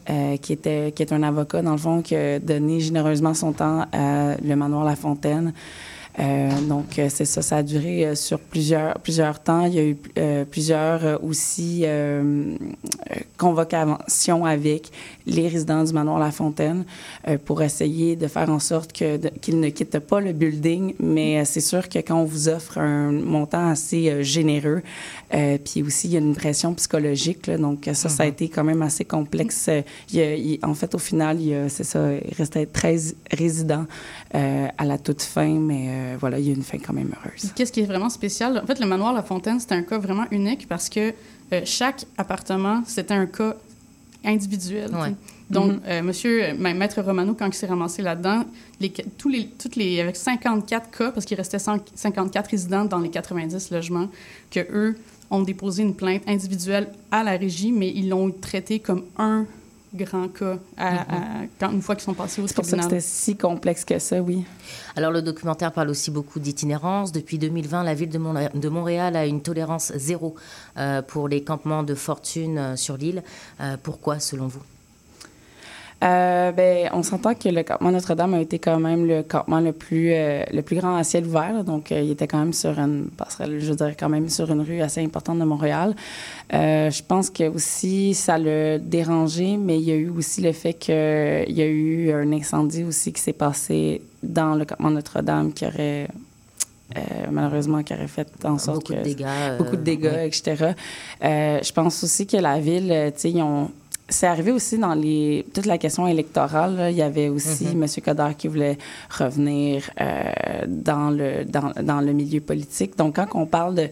euh, 0.10 0.38
qui 0.38 0.54
était 0.54 0.92
qui 0.96 1.04
est 1.04 1.14
un 1.14 1.22
avocat 1.22 1.62
dans 1.62 1.74
le 1.74 1.78
fond 1.78 2.02
qui 2.02 2.16
a 2.16 2.40
donné 2.40 2.80
généreusement 2.80 3.36
son 3.36 3.52
temps 3.52 3.86
à 3.92 4.36
le 4.44 4.56
manoir 4.56 4.84
La 4.84 4.96
Fontaine. 4.96 5.54
Euh, 6.20 6.50
donc, 6.70 7.00
euh, 7.00 7.08
c'est 7.10 7.26
ça, 7.26 7.42
ça 7.42 7.58
a 7.58 7.64
duré 7.64 8.06
euh, 8.06 8.16
sur 8.16 8.40
plusieurs, 8.40 9.00
plusieurs 9.00 9.42
temps. 9.42 9.66
Il 9.66 9.74
y 9.74 9.80
a 9.80 9.84
eu 9.84 9.98
plusieurs 10.52 11.24
aussi 11.24 11.86
convocations 13.38 14.46
avec 14.46 14.92
les 15.26 15.48
résidents 15.48 15.84
du 15.84 15.94
manoir 15.94 16.20
La 16.20 16.32
Fontaine 16.32 16.86
pour 17.46 17.62
essayer 17.62 18.16
de 18.16 18.28
faire 18.28 18.50
en 18.50 18.60
sorte 18.60 18.94
que, 18.94 19.18
qu'ils 19.40 19.60
ne 19.60 19.70
quittent 19.70 20.00
pas 20.00 20.20
le 20.20 20.34
building. 20.34 20.94
Mais 21.00 21.44
c'est 21.46 21.62
sûr 21.62 21.88
que 21.90 22.00
quand 22.00 22.16
on 22.20 22.26
vous 22.26 22.50
offre 22.50 22.78
un 22.78 23.12
montant 23.12 23.68
assez 23.70 24.24
généreux, 24.24 24.82
puis 25.30 25.84
aussi 25.84 26.08
il 26.08 26.14
y 26.14 26.18
a 26.18 26.20
une 26.20 26.36
pression 26.36 26.74
psychologique, 26.74 27.48
là, 27.48 27.58
donc 27.58 27.90
ça, 27.94 28.10
ça 28.10 28.24
a 28.24 28.26
été 28.26 28.50
quand 28.50 28.64
même 28.64 28.82
assez 28.82 29.06
complexe. 29.06 29.70
Il 30.12 30.18
y 30.18 30.22
a- 30.22 30.36
il- 30.36 30.60
en 30.64 30.74
fait, 30.74 30.94
au 30.96 31.00
final, 31.00 31.38
c'est 31.70 31.84
ça, 31.84 32.12
il 32.14 32.34
restait 32.36 32.66
13 32.66 33.16
résidents 33.32 33.86
à 34.34 34.86
la 34.86 34.98
toute 34.98 35.22
fin, 35.22 35.48
mais 35.60 35.90
euh, 36.04 36.16
voilà, 36.20 36.40
il 36.40 36.46
y 36.48 36.50
a 36.50 36.54
une 36.54 36.64
fin 36.64 36.78
quand 36.80 36.94
même 36.94 37.12
heureuse. 37.26 37.52
Qu'est-ce 37.56 37.72
qui 37.72 37.80
est 37.82 37.86
vraiment 37.86 38.10
spécial? 38.10 38.60
En 38.64 38.68
fait, 38.68 38.80
le 38.80 38.86
manoir 38.86 39.14
La 39.14 39.24
Fontaine, 39.24 39.60
c'était 39.60 39.76
un 39.76 39.84
cas 39.84 39.98
vraiment 39.98 40.26
unique 40.32 40.68
parce 40.68 40.90
que 40.90 41.14
euh, 41.54 41.62
chaque 41.66 42.06
appartement, 42.18 42.84
c'était 42.86 43.14
un 43.14 43.26
cas 43.26 43.56
individuel. 44.26 44.90
Ouais. 44.94 45.14
Donc, 45.50 45.74
euh, 45.86 46.02
monsieur, 46.02 46.54
ma- 46.58 46.74
Maître 46.74 47.02
Romano, 47.02 47.36
quand 47.38 47.48
il 47.48 47.54
s'est 47.54 47.68
ramassé 47.68 48.02
là-dedans, 48.02 48.46
les, 48.80 48.92
tous 49.18 49.30
les, 49.30 49.48
toutes 49.48 49.76
les, 49.76 50.00
avec 50.00 50.16
54 50.16 50.90
cas, 50.98 51.12
parce 51.12 51.26
qu'il 51.26 51.38
restait 51.38 51.60
100 51.60 51.80
54 51.96 52.50
résidents 52.50 52.86
dans 52.86 53.00
les 53.00 53.10
90 53.10 53.72
logements, 53.72 54.08
que 54.50 54.62
eux 54.72 54.96
ont 55.30 55.42
déposé 55.42 55.84
une 55.84 55.96
plainte 55.96 56.24
individuelle 56.28 56.88
à 57.12 57.24
la 57.24 57.32
régie, 57.38 57.72
mais 57.72 57.90
ils 57.90 58.10
l'ont 58.10 58.32
traité 58.32 58.80
comme 58.80 59.04
un 59.18 59.46
grand 59.94 60.28
cas 60.28 60.58
à- 60.78 61.02
à- 61.02 61.42
quand, 61.60 61.72
une 61.72 61.82
fois 61.82 61.96
qu'ils 61.96 62.04
sont 62.06 62.14
passés 62.14 62.42
au 62.42 62.48
C'est 62.48 62.56
pour 62.56 62.66
ça 62.66 62.72
que 62.78 62.82
tribunal. 62.82 63.02
c'était 63.02 63.14
si 63.16 63.36
complexe 63.38 63.86
que 63.86 64.00
ça, 64.00 64.22
oui. 64.22 64.44
Alors 64.96 65.12
le 65.12 65.22
documentaire 65.22 65.72
parle 65.72 65.90
aussi 65.90 66.10
beaucoup 66.12 66.40
d'itinérance. 66.40 67.12
Depuis 67.12 67.38
2020, 67.38 67.84
la 67.84 67.94
ville 67.94 68.10
de 68.10 68.70
Montréal 68.70 69.16
a 69.16 69.26
une 69.26 69.42
tolérance 69.42 69.92
zéro 69.96 70.36
euh, 70.78 71.02
pour 71.02 71.28
les 71.28 71.44
campements 71.44 71.84
de 71.84 71.96
fortune 71.96 72.58
euh, 72.58 72.76
sur 72.76 72.98
l'île. 72.98 73.24
Euh, 73.62 73.78
pourquoi, 73.82 74.20
selon 74.20 74.48
vous? 74.48 74.62
Euh, 76.04 76.52
ben, 76.52 76.90
on 76.92 77.02
s'entend 77.02 77.34
que 77.34 77.48
le 77.48 77.64
campement 77.64 77.92
Notre-Dame 77.92 78.34
a 78.34 78.42
été 78.42 78.60
quand 78.60 78.80
même 78.80 79.08
le 79.08 79.24
campement 79.24 79.62
le 79.62 79.72
plus, 79.72 80.12
euh, 80.12 80.44
le 80.52 80.62
plus 80.62 80.76
grand 80.76 80.98
à 80.98 81.04
ciel 81.04 81.26
ouvert. 81.26 81.64
Donc, 81.64 81.92
euh, 81.92 82.02
il 82.02 82.12
était 82.12 82.28
quand 82.28 82.40
même 82.40 82.52
sur 82.52 82.78
une 82.78 83.06
passerelle, 83.06 83.60
je 83.60 83.74
dirais 83.74 83.96
quand 83.98 84.10
même 84.10 84.28
sur 84.28 84.52
une 84.52 84.62
rue 84.62 84.82
assez 84.82 85.02
importante 85.02 85.40
de 85.40 85.46
Montréal. 85.46 85.96
Je 86.52 87.02
pense 87.04 87.30
que 87.30 87.48
aussi 87.48 88.14
ça 88.14 88.38
l'a 88.38 88.78
dérangé, 88.80 89.58
mais 89.58 89.78
il 89.80 89.86
y 89.86 89.92
a 89.92 89.96
eu 89.96 90.10
aussi 90.10 90.42
le 90.42 90.52
fait 90.52 90.74
qu'il 90.74 90.94
y 90.94 91.62
a 91.62 91.66
eu 91.66 92.12
un 92.12 92.32
incendie 92.34 92.84
aussi 92.84 93.14
qui 93.14 93.22
s'est 93.22 93.34
passé 93.34 94.02
dans 94.22 94.56
le 94.56 94.66
campement 94.66 94.92
Notre-Dame 94.92 95.54
qui 95.54 95.66
aurait 95.66 96.08
euh, 96.98 97.02
malheureusement 97.32 97.82
qui 97.82 97.94
aurait 97.94 98.08
fait 98.08 98.28
en 98.44 98.58
sorte 98.60 98.90
Beaucoup 98.90 98.94
de 98.94 99.04
dégâts, 99.04 99.26
euh, 99.26 99.58
beaucoup 99.58 99.76
de 99.78 99.82
dégâts, 99.82 100.04
ouais. 100.04 100.28
etc. 100.28 100.74
Euh, 101.24 101.60
je 101.64 101.72
pense 101.72 102.04
aussi 102.04 102.28
que 102.28 102.38
la 102.38 102.60
ville, 102.60 103.12
tu 103.16 103.20
sais, 103.20 103.32
ils 103.32 103.42
ont 103.42 103.72
c'est 104.14 104.28
arrivé 104.28 104.52
aussi 104.52 104.78
dans 104.78 104.94
les 104.94 105.46
toute 105.54 105.66
la 105.66 105.78
question 105.78 106.08
électorale. 106.08 106.76
là. 106.76 106.90
Il 106.92 106.98
y 106.98 107.02
avait 107.02 107.30
aussi 107.30 107.66
Mhm. 107.66 107.84
M. 107.84 107.90
Coder 108.06 108.32
qui 108.38 108.48
voulait 108.48 108.78
revenir 109.10 109.90
euh, 110.00 110.24
dans 110.68 111.10
le 111.10 111.46
dans, 111.46 111.72
dans 111.82 112.02
le 112.02 112.14
milieu 112.14 112.42
politique. 112.42 112.98
Donc, 112.98 113.16
quand 113.16 113.28
on 113.34 113.46
parle 113.46 113.76
de 113.76 113.88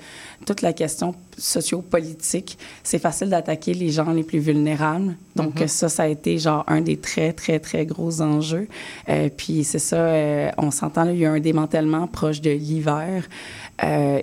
toute 0.45 0.61
la 0.61 0.73
question 0.73 1.13
sociopolitique, 1.37 2.57
c'est 2.83 2.99
facile 2.99 3.29
d'attaquer 3.29 3.73
les 3.73 3.89
gens 3.89 4.11
les 4.11 4.23
plus 4.23 4.39
vulnérables. 4.39 5.15
Donc, 5.35 5.59
Mhm. 5.61 5.67
ça, 5.67 5.89
ça 5.89 6.03
a 6.03 6.07
été 6.07 6.37
genre 6.37 6.63
un 6.67 6.81
des 6.81 6.97
très, 6.97 7.33
très, 7.33 7.59
très 7.59 7.85
gros 7.85 8.21
enjeux. 8.21 8.67
Euh, 9.09 9.29
puis, 9.35 9.63
c'est 9.63 9.79
ça, 9.79 9.95
euh, 9.97 10.49
on 10.57 10.71
s'entend, 10.71 11.03
là, 11.05 11.11
il 11.13 11.19
y 11.19 11.25
a 11.25 11.31
un 11.31 11.39
démantèlement 11.39 12.07
proche 12.07 12.41
de 12.41 12.51
l'hiver. 12.51 13.27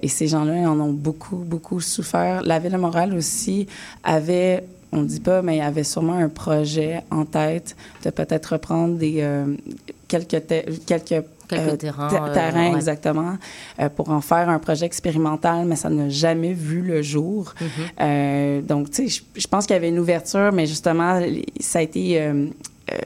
Et 0.03 0.07
ces 0.07 0.29
gens-là, 0.29 0.55
en 0.71 0.79
ont 0.79 0.93
beaucoup, 0.93 1.37
beaucoup 1.53 1.81
souffert. 1.81 2.43
La 2.45 2.61
Ville 2.61 2.71
de 2.73 2.77
Montréal 2.77 3.13
aussi 3.15 3.67
avait 4.05 4.63
on 4.93 4.99
ne 4.99 5.05
dit 5.07 5.21
pas, 5.21 5.43
mais 5.43 5.57
il 5.57 5.59
y 5.59 5.63
avait 5.63 5.85
sûrement 5.85 6.15
un 6.15 6.29
projet 6.29 7.03
en 7.11 7.25
tête 7.25 7.77
de 8.05 8.11
peut-être 8.11 8.53
reprendre 8.55 8.97
des 8.97 9.17
euh, 9.21 9.55
quelques 10.09 10.47
te- 10.47 10.71
quelques 10.87 11.25
Quelques 11.49 11.69
euh, 11.69 11.77
terrains, 11.77 12.09
te- 12.09 12.15
euh, 12.15 12.35
terrains, 12.35 12.71
ouais. 12.71 12.77
exactement, 12.77 13.39
euh, 13.81 13.89
pour 13.89 14.11
en 14.11 14.21
faire 14.21 14.51
un 14.51 14.59
projet 14.59 14.85
expérimental, 14.85 15.65
mais 15.65 15.77
ça 15.77 15.89
n'a 15.89 16.09
jamais 16.11 16.53
vu 16.53 16.83
le 16.83 17.01
jour. 17.01 17.55
Mhm. 17.59 17.69
Euh, 18.01 18.61
donc, 18.61 18.91
tu 18.91 19.09
sais, 19.09 19.23
je, 19.35 19.47
pense 19.47 19.67
qu'il 19.67 19.73
y 19.75 19.79
avait 19.79 19.89
une 19.89 19.99
ouverture, 19.99 20.53
mais 20.53 20.67
justement, 20.67 21.21
ça 21.59 21.79
a 21.79 21.83
été 21.83 22.21
euh, 22.21 22.29
euh, 22.29 22.47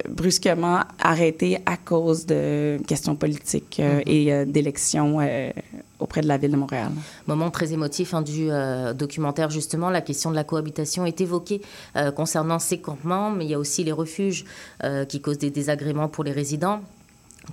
brusquement 0.09 0.81
arrêté 0.99 1.59
à 1.67 1.77
cause 1.77 2.27
de 2.27 2.79
questions 2.87 3.17
politiques 3.17 3.79
euh, 3.81 3.97
Mhm. 3.97 4.03
et 4.07 4.33
euh, 4.33 4.45
d'élections 4.45 5.19
euh, 5.21 5.51
auprès 5.99 6.21
de 6.21 6.29
la 6.29 6.37
Ville 6.39 6.51
de 6.53 6.57
Montréal. 6.57 6.91
Moment 7.27 7.51
très 7.51 7.73
émotif 7.73 8.13
hein, 8.15 8.23
du 8.23 8.51
euh, 8.51 8.93
documentaire, 8.93 9.51
justement, 9.51 9.91
la 9.91 10.01
question 10.01 10.31
de 10.31 10.37
la 10.37 10.45
cohabitation 10.45 11.07
est 11.07 11.21
évoquée 11.21 11.61
euh, 11.97 12.11
concernant 12.11 12.59
ces 12.59 12.79
campements, 12.79 13.31
mais 13.31 13.45
il 13.47 13.51
y 13.51 13.55
a 13.55 13.59
aussi 13.59 13.85
les 13.85 13.93
refuges 13.93 14.45
euh, 14.85 15.05
qui 15.05 15.21
causent 15.21 15.39
des 15.39 15.51
désagréments 15.51 16.09
pour 16.09 16.25
les 16.25 16.33
résidents. 16.33 16.81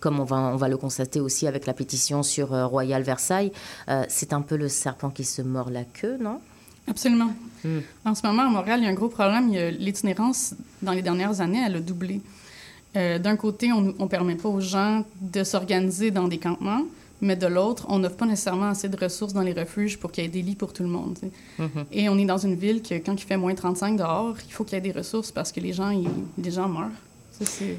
Comme 0.01 0.19
on 0.19 0.23
va, 0.23 0.37
on 0.37 0.55
va 0.55 0.67
le 0.67 0.77
constater 0.77 1.19
aussi 1.19 1.47
avec 1.47 1.65
la 1.65 1.73
pétition 1.73 2.21
sur 2.23 2.53
euh, 2.53 2.65
Royal 2.67 3.01
Versailles, 3.03 3.51
Euh, 3.89 4.03
c'est 4.07 4.33
un 4.33 4.41
peu 4.41 4.55
le 4.55 4.67
serpent 4.69 5.09
qui 5.09 5.23
se 5.23 5.41
mord 5.41 5.69
la 5.71 5.83
queue, 5.83 6.17
non? 6.21 6.39
Absolument. 6.87 7.31
Mm. 7.63 7.77
En 8.05 8.15
ce 8.15 8.25
moment, 8.25 8.43
à 8.43 8.49
Montréal, 8.49 8.79
il 8.81 8.85
y 8.85 8.87
a 8.87 8.89
un 8.89 8.93
gros 8.93 9.09
problème. 9.09 9.51
L'itinérance, 9.77 10.53
dans 10.81 10.93
les 10.93 11.01
dernières 11.01 11.41
années, 11.41 11.61
elle 11.65 11.75
a 11.75 11.79
doublé. 11.79 12.21
Euh, 12.95 13.19
D'un 13.19 13.35
côté, 13.35 13.71
on 13.71 13.81
ne 13.81 14.07
permet 14.07 14.35
pas 14.35 14.49
aux 14.49 14.61
gens 14.61 15.03
de 15.21 15.43
s'organiser 15.43 16.09
dans 16.11 16.27
des 16.27 16.37
campements, 16.39 16.81
mais 17.21 17.35
de 17.35 17.45
l'autre, 17.47 17.85
on 17.89 17.99
n'offre 17.99 18.15
pas 18.15 18.25
nécessairement 18.25 18.69
assez 18.69 18.87
de 18.89 18.97
ressources 18.97 19.33
dans 19.33 19.41
les 19.41 19.53
refuges 19.53 19.99
pour 19.99 20.11
qu'il 20.11 20.23
y 20.23 20.27
ait 20.27 20.29
des 20.29 20.41
lits 20.41 20.55
pour 20.55 20.73
tout 20.73 20.83
le 20.83 20.89
monde. 20.89 21.17
Mhm. 21.59 21.67
Et 21.91 22.09
on 22.09 22.17
est 22.17 22.25
dans 22.25 22.37
une 22.37 22.55
ville 22.55 22.81
que, 22.81 22.95
quand 22.95 23.13
il 23.13 23.25
fait 23.25 23.37
moins 23.37 23.53
35 23.53 23.97
dehors, 23.97 24.35
il 24.47 24.51
faut 24.53 24.63
qu'il 24.63 24.75
y 24.75 24.77
ait 24.77 24.81
des 24.91 24.97
ressources 24.97 25.31
parce 25.31 25.51
que 25.51 25.59
les 25.59 25.73
gens, 25.73 25.89
ils- 25.91 26.07
les 26.41 26.49
gens 26.51 26.67
meurent. 26.69 26.89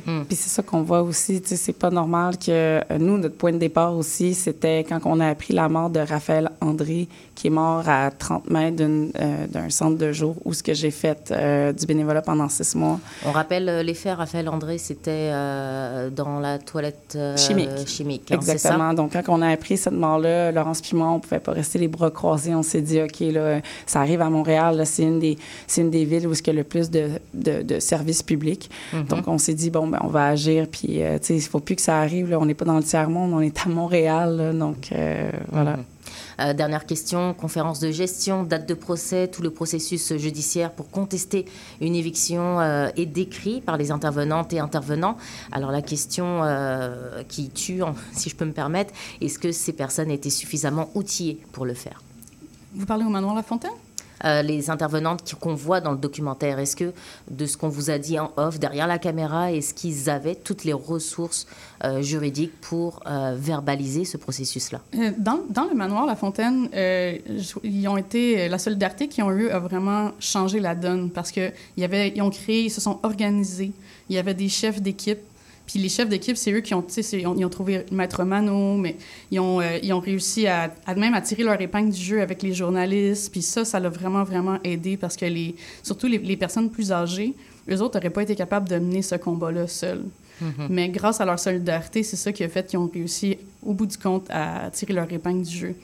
Hmm. 0.07 0.23
Puis 0.27 0.37
c'est 0.37 0.49
ça 0.49 0.63
qu'on 0.63 0.81
voit 0.81 1.03
aussi, 1.03 1.39
tu 1.43 1.49
sais, 1.49 1.57
c'est 1.57 1.75
pas 1.75 1.91
normal 1.91 2.39
que 2.39 2.49
euh, 2.51 2.81
nous, 2.99 3.19
notre 3.19 3.37
point 3.37 3.53
de 3.53 3.59
départ 3.59 3.95
aussi, 3.95 4.33
c'était 4.33 4.85
quand 4.89 5.01
on 5.05 5.21
a 5.21 5.27
appris 5.29 5.53
la 5.53 5.69
mort 5.69 5.91
de 5.91 6.01
Raphaël 6.01 6.51
André, 6.63 7.09
qui 7.41 7.47
est 7.47 7.51
mort 7.51 7.89
à 7.89 8.11
30 8.11 8.51
mètres 8.51 8.83
euh, 8.83 9.47
d'un 9.47 9.71
centre 9.71 9.97
de 9.97 10.13
jour 10.13 10.37
où 10.45 10.53
ce 10.53 10.63
que 10.63 10.75
j'ai 10.75 10.91
fait 10.91 11.33
euh, 11.33 11.73
du 11.73 11.87
bénévolat 11.87 12.21
pendant 12.21 12.51
six 12.51 12.75
mois. 12.75 13.01
On 13.25 13.33
rappelle 13.33 13.81
les 13.81 13.95
faits, 13.95 14.19
Raphaël 14.19 14.51
André, 14.51 14.77
c'était 14.77 15.31
dans 15.31 16.39
la 16.39 16.59
toilette 16.59 17.17
chimique. 17.37 17.71
chimique 17.87 18.31
hein, 18.31 18.35
Exactement. 18.35 18.93
Donc 18.93 19.13
quand 19.15 19.23
on 19.29 19.41
a 19.41 19.49
appris 19.49 19.79
cette 19.79 19.95
mort-là, 19.95 20.53
Laurence 20.53 20.83
moi, 20.93 21.09
on 21.09 21.21
pouvait 21.21 21.41
pas 21.41 21.53
rester 21.53 21.79
les 21.79 21.89
bras 21.89 22.11
croisés. 22.11 22.55
On 22.55 22.63
s'est 22.63 22.83
dit, 22.83 23.01
OK, 23.01 23.21
là, 23.21 23.61
ça 23.87 24.01
arrive 24.01 24.21
à 24.21 24.29
Montréal, 24.29 24.83
c'est 24.85 25.05
une 25.05 25.19
des, 25.19 25.39
une 25.79 25.91
des 25.91 26.05
villes 26.05 26.27
où 26.27 26.33
il 26.33 26.47
y 26.47 26.51
a 26.51 26.53
le 26.53 26.65
plus 26.65 26.91
de, 26.91 27.09
de, 27.33 27.63
de 27.63 27.81
services 27.81 28.23
publics. 28.23 28.71
Mm-hmm. 28.93 29.07
Donc 29.07 29.29
on 29.29 29.39
s'est 29.39 29.55
dit, 29.55 29.71
bon, 29.71 29.87
ben, 29.87 30.01
on 30.03 30.09
va 30.09 30.27
agir. 30.27 30.67
Puis, 30.71 31.03
euh, 31.03 31.19
tu 31.19 31.27
sais, 31.27 31.35
il 31.35 31.45
ne 31.45 31.49
faut 31.49 31.61
plus 31.61 31.77
que 31.77 31.83
ça 31.83 31.99
arrive. 31.99 32.31
Là. 32.31 32.39
On 32.39 32.47
n'est 32.47 32.55
pas 32.55 32.65
dans 32.65 32.77
le 32.77 32.83
tiers-monde, 32.83 33.33
on 33.33 33.41
est 33.41 33.59
à 33.65 33.69
Montréal. 33.69 34.55
donc, 34.59 34.91
euh, 34.93 35.31
voilà. 35.51 35.77
Mhm. 35.77 35.85
Euh, 36.41 36.53
dernière 36.53 36.87
question, 36.87 37.35
conférence 37.35 37.81
de 37.81 37.91
gestion, 37.91 38.45
date 38.45 38.69
de 38.69 38.75
procès, 38.75 39.29
tout 39.29 39.43
le 39.43 39.51
processus 39.51 40.17
judiciaire 40.17 40.73
pour 40.73 40.91
contester 40.91 41.45
une 41.81 41.95
éviction 41.95 42.61
est 42.61 43.07
décrit 43.07 43.61
par 43.61 43.77
les 43.77 43.91
intervenantes 43.91 44.53
et 44.53 44.59
intervenants. 44.59 45.17
Alors 45.53 45.71
la 45.71 45.83
question 45.83 46.43
qui 47.29 47.51
tue, 47.51 47.83
si 48.13 48.31
je 48.31 48.37
peux 48.37 48.45
me 48.45 48.53
permettre, 48.53 48.93
est-ce 49.21 49.39
que 49.39 49.53
ces 49.53 49.73
personnes 49.73 50.11
étaient 50.11 50.31
suffisamment 50.31 50.91
outillées 50.95 51.41
pour 51.53 51.65
le 51.65 51.75
faire? 51.75 52.03
Vous 52.75 52.87
parlez 52.87 53.05
au 53.05 53.09
Manoir 53.09 53.35
La 53.35 53.43
Fontaine 53.43 53.71
euh, 54.25 54.43
les 54.43 54.71
intervenantes 54.71 55.35
qu'on 55.41 55.55
voit 55.55 55.81
dans 55.81 55.93
le 55.93 55.99
documentaire 55.99 56.59
Est-ce 56.59 56.77
que, 56.77 56.93
de 57.31 57.47
ce 57.47 57.57
qu'on 57.57 57.69
vous 57.69 57.91
a 57.91 57.99
dit 57.99 58.19
en 58.19 58.33
off, 58.37 58.59
derrière 58.59 58.87
la 58.87 58.99
caméra, 58.99 59.53
est-ce 59.53 59.75
qu'ils 59.75 60.11
avaient 60.11 60.35
toutes 60.35 60.65
les 60.65 60.73
ressources 60.73 61.47
euh, 61.85 62.03
juridiques 62.03 62.53
pour 62.61 63.01
euh, 63.07 63.35
verbaliser 63.39 64.05
ce 64.05 64.17
processus-là? 64.17 64.81
Dans, 65.19 65.65
le 65.69 65.75
manoir 65.75 66.07
La 66.07 66.17
Fontaine, 66.17 66.69
ils 66.73 67.89
ont 67.89 67.97
été, 67.97 68.49
la 68.49 68.59
solidarité 68.59 69.09
qu'ils 69.09 69.25
ont 69.25 69.31
eue 69.31 69.51
a 69.51 69.59
vraiment 69.59 70.11
changé 70.19 70.61
la 70.61 70.75
donne 70.75 71.11
parce 71.11 71.31
qu'ils 71.31 71.53
ils 71.77 72.23
ont 72.23 72.31
créé, 72.31 72.65
ils 72.65 72.71
se 72.71 72.81
sont 72.81 72.99
organisés. 73.03 73.73
Il 74.09 74.17
y 74.17 74.19
avait 74.19 74.35
des 74.35 74.49
chefs 74.49 74.81
d'équipe 74.83 75.21
puis 75.71 75.79
les 75.79 75.89
chefs 75.89 76.09
d'équipe, 76.09 76.37
c'est 76.37 76.51
eux 76.51 76.63
qui 76.63 76.75
ont, 76.75 76.85
ils 76.85 77.27
ont, 77.29 77.37
ils 77.39 77.45
ont 77.45 77.49
trouvé 77.49 77.85
Maître 77.93 78.25
Mano, 78.25 78.77
mais 78.77 78.97
ils 79.31 79.39
ont, 79.39 79.61
euh, 79.61 79.79
ils 79.85 79.93
ont 79.93 80.01
réussi 80.01 80.49
à, 80.49 80.75
à, 80.85 80.97
même 80.97 81.15
à 81.15 81.21
tirer 81.21 81.45
leur 81.45 81.61
épingle 81.61 81.93
du 81.93 82.01
jeu 82.01 82.21
avec 82.21 82.43
les 82.43 82.53
journalistes. 82.53 83.31
Puis 83.31 83.43
ça, 83.43 83.65
ça 83.65 83.79
l'a 83.79 83.89
vraiment, 83.89 84.25
vraiment 84.25 84.59
aidé 84.65 84.97
parce 84.97 85.17
que 85.17 85.27
les, 85.27 85.55
surtout 85.85 86.09
les, 86.09 86.19
les 86.19 86.37
personnes 86.37 86.71
plus 86.71 86.91
âgées, 86.91 87.35
eux 87.71 87.81
autres 87.81 87.97
n'auraient 87.97 88.11
pas 88.11 88.25
été 88.25 88.35
capables 88.35 88.69
de 88.69 88.81
mener 88.81 89.03
ce 89.03 89.15
combat-là 89.15 89.69
seuls. 89.69 90.03
Mm-hmm. 90.43 90.67
Mais 90.71 90.89
grâce 90.89 91.21
à 91.21 91.25
leur 91.25 91.39
solidarité, 91.39 92.03
c'est 92.03 92.17
ça 92.17 92.33
qui 92.33 92.43
a 92.43 92.49
fait 92.49 92.67
qu'ils 92.67 92.81
ont 92.81 92.91
réussi, 92.93 93.39
au 93.65 93.73
bout 93.73 93.87
du 93.87 93.97
compte, 93.97 94.27
à 94.29 94.71
tirer 94.73 94.93
leur 94.93 95.13
épingle 95.13 95.43
du 95.45 95.57
jeu. 95.57 95.75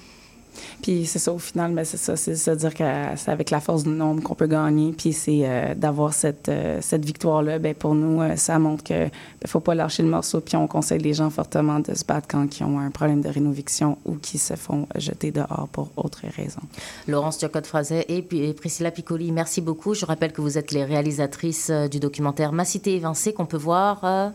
Puis 0.82 1.06
c'est 1.06 1.18
ça, 1.18 1.32
au 1.32 1.38
final, 1.38 1.70
mais 1.70 1.82
ben, 1.82 1.84
c'est 1.84 1.96
ça, 1.96 2.16
c'est 2.16 2.50
à 2.50 2.56
dire 2.56 2.75
que 2.75 2.84
c'est 3.16 3.30
avec 3.30 3.50
la 3.50 3.60
force 3.60 3.84
du 3.84 3.90
nombre 3.90 4.22
qu'on 4.22 4.34
peut 4.34 4.46
gagner. 4.46 4.92
Puis 4.92 5.12
c'est 5.12 5.42
euh, 5.44 5.75
d'avoir 5.75 6.12
cette, 6.12 6.48
euh, 6.48 6.78
cette 6.80 7.04
victoire-là, 7.04 7.58
ben 7.58 7.75
pour 7.75 7.94
nous, 7.94 8.20
euh, 8.22 8.36
ça 8.36 8.58
montre 8.58 8.84
que 8.84 8.94
ne 8.94 9.08
ben, 9.08 9.46
faut 9.46 9.60
pas 9.60 9.75
lâcher 9.75 10.02
le 10.02 10.08
morceau. 10.08 10.40
Puis 10.40 10.56
on 10.56 10.66
conseille 10.66 11.00
les 11.00 11.14
gens 11.14 11.30
fortement 11.30 11.80
de 11.80 11.94
se 11.94 12.04
battre 12.04 12.28
quand 12.28 12.58
ils 12.58 12.64
ont 12.64 12.78
un 12.78 12.90
problème 12.90 13.20
de 13.20 13.28
rénoviction 13.28 13.98
ou 14.04 14.14
qui 14.14 14.38
se 14.38 14.54
font 14.54 14.86
jeter 14.96 15.30
dehors 15.30 15.68
pour 15.72 15.90
autre 15.96 16.22
raison. 16.36 16.60
Laurence 17.08 17.38
Turcotte-Frazet 17.38 18.06
et, 18.08 18.22
Priscilla 18.54 18.90
Piccoli, 18.90 19.32
merci 19.32 19.60
beaucoup. 19.60 19.94
Je 19.94 20.04
rappelle 20.06 20.32
que 20.32 20.40
vous 20.40 20.58
êtes 20.58 20.72
les 20.72 20.84
réalisatrices 20.84 21.70
du 21.90 22.00
documentaire 22.00 22.52
Ma 22.52 22.64
cité 22.64 22.94
évincée 22.94 23.32
qu'on 23.32 23.46
peut 23.46 23.56
voir 23.56 24.32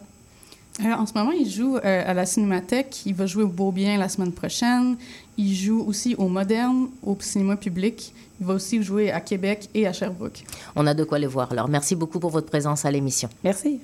euh, 0.79 0.93
en 0.93 1.05
ce 1.05 1.13
moment, 1.13 1.31
il 1.31 1.49
joue 1.49 1.77
euh, 1.77 2.03
à 2.05 2.13
la 2.13 2.25
Cinémathèque. 2.25 3.05
Il 3.05 3.13
va 3.13 3.25
jouer 3.25 3.43
au 3.43 3.47
Beau 3.47 3.71
Bien 3.71 3.97
la 3.97 4.09
semaine 4.09 4.31
prochaine. 4.31 4.95
Il 5.38 5.55
joue 5.55 5.83
aussi 5.88 6.15
au 6.15 6.27
Moderne, 6.27 6.88
au 7.03 7.17
cinéma 7.19 7.55
public. 7.55 8.13
Il 8.39 8.45
va 8.45 8.53
aussi 8.53 8.83
jouer 8.83 9.11
à 9.11 9.21
Québec 9.21 9.69
et 9.73 9.88
à 9.88 9.93
Sherbrooke. 9.93 10.43
On 10.75 10.85
a 10.88 10.93
de 10.93 11.03
quoi 11.03 11.19
le 11.19 11.27
voir. 11.27 11.51
Alors, 11.51 11.69
merci 11.69 11.95
beaucoup 11.95 12.19
pour 12.19 12.31
votre 12.31 12.47
présence 12.47 12.85
à 12.85 12.91
l'émission. 12.91 13.29
Merci. 13.43 13.79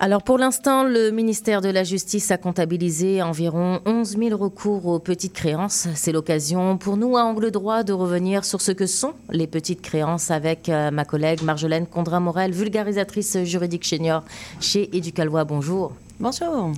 Alors 0.00 0.22
pour 0.22 0.38
l'instant, 0.38 0.84
le 0.84 1.10
ministère 1.10 1.60
de 1.60 1.68
la 1.68 1.82
Justice 1.82 2.30
a 2.30 2.36
comptabilisé 2.36 3.20
environ 3.20 3.80
11 3.84 4.16
000 4.16 4.36
recours 4.36 4.86
aux 4.86 5.00
petites 5.00 5.32
créances. 5.32 5.88
C'est 5.96 6.12
l'occasion 6.12 6.78
pour 6.78 6.96
nous, 6.96 7.16
à 7.16 7.24
Angle 7.24 7.50
Droit, 7.50 7.82
de 7.82 7.92
revenir 7.92 8.44
sur 8.44 8.60
ce 8.60 8.70
que 8.70 8.86
sont 8.86 9.14
les 9.28 9.48
petites 9.48 9.82
créances 9.82 10.30
avec 10.30 10.68
euh, 10.68 10.92
ma 10.92 11.04
collègue 11.04 11.42
Marjolaine 11.42 11.84
Condra-Morel, 11.84 12.52
vulgarisatrice 12.52 13.38
juridique 13.42 13.84
senior 13.84 14.22
chez 14.60 14.88
Éducalois. 14.96 15.42
Bonjour. 15.42 15.92
Bonjour. 16.20 16.72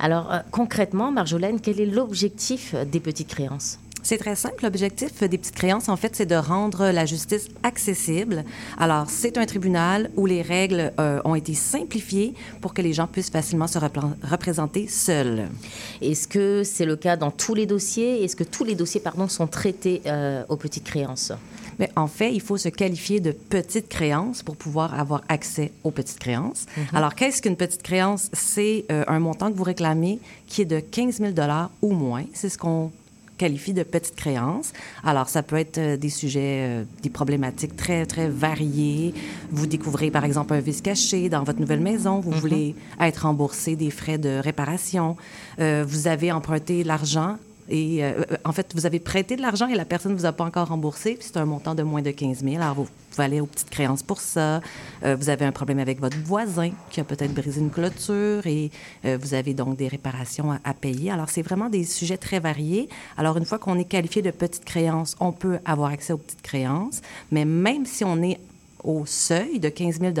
Alors 0.00 0.32
euh, 0.32 0.38
concrètement, 0.50 1.12
Marjolaine, 1.12 1.60
quel 1.60 1.80
est 1.80 1.86
l'objectif 1.86 2.74
des 2.90 2.98
petites 2.98 3.28
créances? 3.28 3.78
C'est 4.04 4.18
très 4.18 4.36
simple. 4.36 4.62
L'objectif 4.62 5.22
des 5.22 5.38
petites 5.38 5.54
créances, 5.54 5.88
en 5.88 5.96
fait, 5.96 6.14
c'est 6.14 6.26
de 6.26 6.34
rendre 6.34 6.90
la 6.90 7.06
justice 7.06 7.48
accessible. 7.62 8.44
Alors, 8.78 9.08
c'est 9.08 9.38
un 9.38 9.46
tribunal 9.46 10.10
où 10.14 10.26
les 10.26 10.42
règles 10.42 10.92
euh, 11.00 11.20
ont 11.24 11.34
été 11.34 11.54
simplifiées 11.54 12.34
pour 12.60 12.74
que 12.74 12.82
les 12.82 12.92
gens 12.92 13.06
puissent 13.06 13.30
facilement 13.30 13.66
se 13.66 13.78
représenter 13.78 14.88
seuls. 14.88 15.48
Est-ce 16.02 16.28
que 16.28 16.62
c'est 16.64 16.84
le 16.84 16.96
cas 16.96 17.16
dans 17.16 17.30
tous 17.30 17.54
les 17.54 17.64
dossiers? 17.64 18.22
Est-ce 18.22 18.36
que 18.36 18.44
tous 18.44 18.64
les 18.64 18.74
dossiers, 18.74 19.00
pardon, 19.00 19.26
sont 19.26 19.46
traités 19.46 20.02
euh, 20.06 20.44
aux 20.50 20.56
petites 20.56 20.84
créances? 20.84 21.32
Mais 21.78 21.90
en 21.96 22.06
fait, 22.06 22.32
il 22.32 22.42
faut 22.42 22.58
se 22.58 22.68
qualifier 22.68 23.20
de 23.20 23.32
petite 23.32 23.88
créance 23.88 24.42
pour 24.42 24.54
pouvoir 24.54 24.98
avoir 24.98 25.22
accès 25.28 25.72
aux 25.82 25.90
petites 25.90 26.18
créances. 26.18 26.66
Mm-hmm. 26.66 26.96
Alors, 26.96 27.14
qu'est-ce 27.14 27.40
qu'une 27.40 27.56
petite 27.56 27.82
créance? 27.82 28.30
C'est 28.34 28.84
euh, 28.92 29.02
un 29.08 29.18
montant 29.18 29.50
que 29.50 29.56
vous 29.56 29.64
réclamez 29.64 30.20
qui 30.46 30.62
est 30.62 30.66
de 30.66 30.78
15 30.78 31.20
000 31.20 31.32
ou 31.80 31.92
moins. 31.92 32.24
C'est 32.34 32.50
ce 32.50 32.58
qu'on 32.58 32.92
qualifie 33.36 33.72
de 33.72 33.82
petite 33.82 34.16
créance. 34.16 34.72
Alors, 35.04 35.28
ça 35.28 35.42
peut 35.42 35.56
être 35.56 35.78
euh, 35.78 35.96
des 35.96 36.08
sujets, 36.08 36.66
euh, 36.68 36.84
des 37.02 37.10
problématiques 37.10 37.76
très, 37.76 38.06
très 38.06 38.28
variées. 38.28 39.14
Vous 39.50 39.66
découvrez, 39.66 40.10
par 40.10 40.24
exemple, 40.24 40.54
un 40.54 40.60
vice 40.60 40.80
caché 40.80 41.28
dans 41.28 41.42
votre 41.42 41.60
nouvelle 41.60 41.80
maison. 41.80 42.20
Vous 42.20 42.32
mm-hmm. 42.32 42.40
voulez 42.40 42.74
être 43.00 43.18
remboursé 43.26 43.76
des 43.76 43.90
frais 43.90 44.18
de 44.18 44.38
réparation. 44.38 45.16
Euh, 45.58 45.84
vous 45.86 46.06
avez 46.06 46.32
emprunté 46.32 46.84
l'argent 46.84 47.36
et 47.68 48.04
euh, 48.04 48.24
en 48.44 48.52
fait, 48.52 48.72
vous 48.74 48.86
avez 48.86 49.00
prêté 49.00 49.36
de 49.36 49.42
l'argent 49.42 49.68
et 49.68 49.74
la 49.74 49.84
personne 49.84 50.12
ne 50.12 50.18
vous 50.18 50.26
a 50.26 50.32
pas 50.32 50.44
encore 50.44 50.68
remboursé, 50.68 51.14
puis 51.14 51.26
c'est 51.26 51.38
un 51.38 51.46
montant 51.46 51.74
de 51.74 51.82
moins 51.82 52.02
de 52.02 52.10
15 52.10 52.44
000. 52.44 52.56
Alors, 52.56 52.74
vous 52.74 52.88
pouvez 53.10 53.24
aller 53.24 53.40
aux 53.40 53.46
petites 53.46 53.70
créances 53.70 54.02
pour 54.02 54.20
ça. 54.20 54.60
Euh, 55.04 55.16
vous 55.18 55.30
avez 55.30 55.44
un 55.46 55.52
problème 55.52 55.78
avec 55.78 56.00
votre 56.00 56.18
voisin 56.18 56.70
qui 56.90 57.00
a 57.00 57.04
peut-être 57.04 57.32
brisé 57.32 57.60
une 57.60 57.70
clôture 57.70 58.46
et 58.46 58.70
euh, 59.04 59.18
vous 59.20 59.34
avez 59.34 59.54
donc 59.54 59.76
des 59.76 59.88
réparations 59.88 60.52
à, 60.62 60.74
payer. 60.74 61.10
Alors, 61.10 61.30
c'est 61.30 61.42
vraiment 61.42 61.70
des 61.70 61.84
sujets 61.84 62.18
très 62.18 62.40
variés. 62.40 62.88
Alors, 63.16 63.38
une 63.38 63.46
fois 63.46 63.58
qu'on 63.58 63.78
est 63.78 63.84
qualifié 63.84 64.20
de 64.20 64.30
petite 64.30 64.64
créance, 64.64 65.16
on 65.20 65.32
peut 65.32 65.58
avoir 65.64 65.90
accès 65.90 66.12
aux 66.12 66.18
petites 66.18 66.42
créances, 66.42 67.00
mais 67.30 67.44
même 67.44 67.86
si 67.86 68.04
on 68.04 68.22
est 68.22 68.38
au 68.82 69.06
seuil 69.06 69.58
de 69.58 69.70
15 69.70 70.00
000 70.00 70.12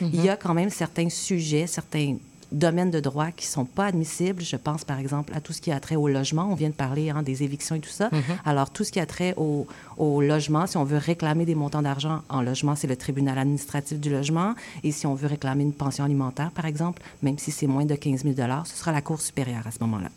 il 0.00 0.24
y 0.24 0.28
a 0.28 0.36
quand 0.36 0.54
même 0.54 0.70
certains 0.70 1.08
sujets, 1.08 1.66
certains 1.66 2.16
domaines 2.52 2.90
de 2.90 3.00
droit 3.00 3.30
qui 3.30 3.46
ne 3.46 3.50
sont 3.50 3.64
pas 3.64 3.86
admissibles. 3.86 4.42
Je 4.42 4.56
pense, 4.56 4.84
par 4.84 4.98
exemple, 4.98 5.32
à 5.34 5.40
tout 5.40 5.52
ce 5.52 5.60
qui 5.60 5.72
a 5.72 5.80
trait 5.80 5.96
au 5.96 6.08
logement. 6.08 6.48
On 6.50 6.54
vient 6.54 6.68
de 6.68 6.74
parler 6.74 7.10
hein, 7.10 7.22
des 7.22 7.42
évictions 7.42 7.76
et 7.76 7.80
tout 7.80 7.90
ça. 7.90 8.08
Mm-hmm. 8.08 8.36
Alors, 8.44 8.70
tout 8.70 8.84
ce 8.84 8.92
qui 8.92 9.00
a 9.00 9.06
trait 9.06 9.34
au, 9.36 9.66
au, 9.96 10.20
logement, 10.20 10.66
si 10.66 10.76
on 10.76 10.84
veut 10.84 10.98
réclamer 10.98 11.44
des 11.44 11.54
montants 11.54 11.82
d'argent 11.82 12.22
en 12.28 12.42
logement, 12.42 12.76
c'est 12.76 12.86
le 12.86 12.96
tribunal 12.96 13.38
administratif 13.38 13.98
du 13.98 14.10
logement. 14.10 14.54
Et 14.84 14.92
si 14.92 15.06
on 15.06 15.14
veut 15.14 15.26
réclamer 15.28 15.64
une 15.64 15.72
pension 15.72 16.04
alimentaire, 16.04 16.50
par 16.50 16.66
exemple, 16.66 17.02
même 17.22 17.38
si 17.38 17.50
c'est 17.50 17.66
moins 17.66 17.84
de 17.84 17.94
15 17.94 18.22
000 18.22 18.34
ce 18.64 18.76
sera 18.76 18.92
la 18.92 19.00
Cour 19.00 19.20
supérieure 19.20 19.66
à 19.66 19.70
ce 19.70 19.78
moment-là. 19.80 20.08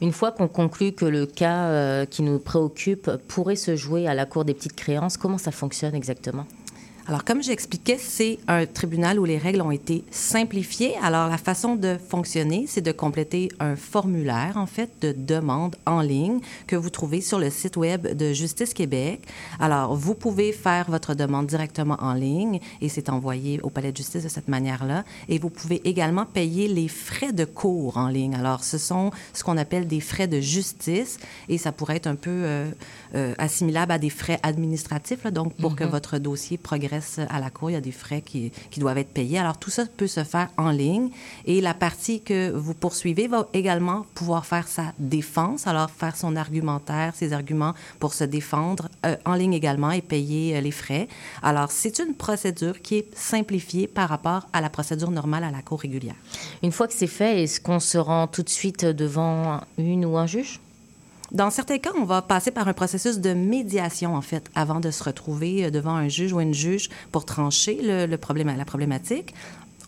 Une 0.00 0.12
fois 0.12 0.32
qu'on 0.32 0.48
conclut 0.48 0.92
que 0.92 1.04
le 1.04 1.26
cas 1.26 1.64
euh, 1.64 2.06
qui 2.06 2.22
nous 2.22 2.38
préoccupe 2.38 3.10
pourrait 3.28 3.56
se 3.56 3.76
jouer 3.76 4.06
à 4.06 4.14
la 4.14 4.26
Cour 4.26 4.44
des 4.44 4.54
petites 4.54 4.76
créances, 4.76 5.16
comment 5.16 5.38
ça 5.38 5.50
fonctionne 5.50 5.94
exactement? 5.94 6.46
Alors, 7.08 7.24
comme 7.24 7.42
j'expliquais, 7.42 7.98
c'est 7.98 8.38
un 8.46 8.64
tribunal 8.64 9.18
où 9.18 9.24
les 9.24 9.36
règles 9.36 9.60
ont 9.60 9.72
été 9.72 10.04
simplifiées. 10.12 10.94
Alors, 11.02 11.28
la 11.28 11.36
façon 11.36 11.74
de 11.74 11.96
fonctionner, 11.98 12.66
c'est 12.68 12.80
de 12.80 12.92
compléter 12.92 13.48
un 13.58 13.74
formulaire, 13.74 14.52
en 14.56 14.66
fait, 14.66 14.88
de 15.00 15.10
demande 15.10 15.74
en 15.84 16.00
ligne 16.00 16.38
que 16.68 16.76
vous 16.76 16.90
trouvez 16.90 17.20
sur 17.20 17.40
le 17.40 17.50
site 17.50 17.76
Web 17.76 18.16
de 18.16 18.32
Justice 18.32 18.72
Québec. 18.72 19.20
Alors, 19.58 19.96
vous 19.96 20.14
pouvez 20.14 20.52
faire 20.52 20.88
votre 20.88 21.14
demande 21.14 21.48
directement 21.48 21.96
en 21.98 22.14
ligne 22.14 22.60
et 22.80 22.88
c'est 22.88 23.08
envoyé 23.08 23.60
au 23.62 23.70
Palais 23.70 23.90
de 23.90 23.96
justice 23.96 24.22
de 24.22 24.28
cette 24.28 24.48
manière-là. 24.48 25.04
Et 25.28 25.40
vous 25.40 25.50
pouvez 25.50 25.80
également 25.88 26.24
payer 26.24 26.68
les 26.68 26.86
frais 26.86 27.32
de 27.32 27.44
cours 27.44 27.96
en 27.96 28.06
ligne. 28.06 28.36
Alors, 28.36 28.62
ce 28.62 28.78
sont 28.78 29.10
ce 29.32 29.42
qu'on 29.42 29.56
appelle 29.56 29.88
des 29.88 30.00
frais 30.00 30.28
de 30.28 30.38
justice 30.40 31.18
et 31.48 31.58
ça 31.58 31.72
pourrait 31.72 31.96
être 31.96 32.06
un 32.06 32.14
peu 32.14 32.30
euh, 32.30 32.70
euh, 33.14 33.34
assimilable 33.38 33.92
à 33.92 33.98
des 33.98 34.10
frais 34.10 34.38
administratifs, 34.42 35.24
là, 35.24 35.30
donc 35.30 35.54
pour 35.56 35.76
que 35.76 35.84
Mhm. 35.84 35.90
votre 35.90 36.18
dossier 36.18 36.56
progresse 36.58 37.18
à 37.28 37.40
la 37.40 37.50
Cour, 37.50 37.70
il 37.70 37.74
y 37.74 37.76
a 37.76 37.80
des 37.80 37.92
frais 37.92 38.22
qui, 38.22 38.52
qui 38.70 38.80
doivent 38.80 38.98
être 38.98 39.12
payés. 39.12 39.38
Alors, 39.38 39.58
tout 39.58 39.70
ça 39.70 39.84
peut 39.96 40.06
se 40.06 40.24
faire 40.24 40.48
en 40.56 40.70
ligne. 40.70 41.10
Et 41.44 41.60
la 41.60 41.74
partie 41.74 42.22
que 42.22 42.50
vous 42.50 42.74
poursuivez 42.74 43.26
va 43.28 43.46
également 43.52 44.06
pouvoir 44.14 44.46
faire 44.46 44.66
sa 44.68 44.92
défense, 44.98 45.66
alors 45.66 45.90
faire 45.90 46.16
son 46.16 46.36
argumentaire, 46.36 47.14
ses 47.14 47.32
arguments 47.32 47.74
pour 47.98 48.14
se 48.14 48.24
défendre 48.24 48.88
euh, 49.06 49.16
en 49.24 49.34
ligne 49.34 49.54
également 49.54 49.90
et 49.90 50.00
payer 50.02 50.56
euh, 50.56 50.60
les 50.60 50.70
frais. 50.70 51.08
Alors, 51.42 51.70
c'est 51.70 51.98
une 51.98 52.14
procédure 52.14 52.80
qui 52.80 52.96
est 52.98 53.16
simplifiée 53.16 53.86
par 53.86 54.08
rapport 54.08 54.46
à 54.52 54.60
la 54.60 54.70
procédure 54.70 55.10
normale 55.10 55.44
à 55.44 55.50
la 55.50 55.62
Cour 55.62 55.80
régulière. 55.80 56.16
Une 56.62 56.72
fois 56.72 56.86
que 56.88 56.94
c'est 56.94 57.06
fait, 57.06 57.42
est-ce 57.42 57.60
qu'on 57.60 57.80
se 57.80 57.98
rend 57.98 58.26
tout 58.26 58.42
de 58.42 58.48
suite 58.48 58.84
devant 58.84 59.60
une 59.78 60.04
ou 60.04 60.16
un 60.16 60.26
juge? 60.26 60.60
Dans 61.32 61.48
certains 61.48 61.78
cas, 61.78 61.92
on 61.96 62.04
va 62.04 62.20
passer 62.20 62.50
par 62.50 62.68
un 62.68 62.74
processus 62.74 63.18
de 63.18 63.32
médiation, 63.32 64.14
en 64.14 64.20
fait, 64.20 64.50
avant 64.54 64.80
de 64.80 64.90
se 64.90 65.02
retrouver 65.02 65.64
euh, 65.64 65.70
devant 65.70 65.94
un 65.94 66.08
juge 66.08 66.34
ou 66.34 66.40
une 66.42 66.52
juge 66.52 66.90
pour 67.10 67.24
trancher 67.24 67.78
le, 67.82 68.16
problème, 68.16 68.54
la 68.54 68.66
problématique. 68.66 69.32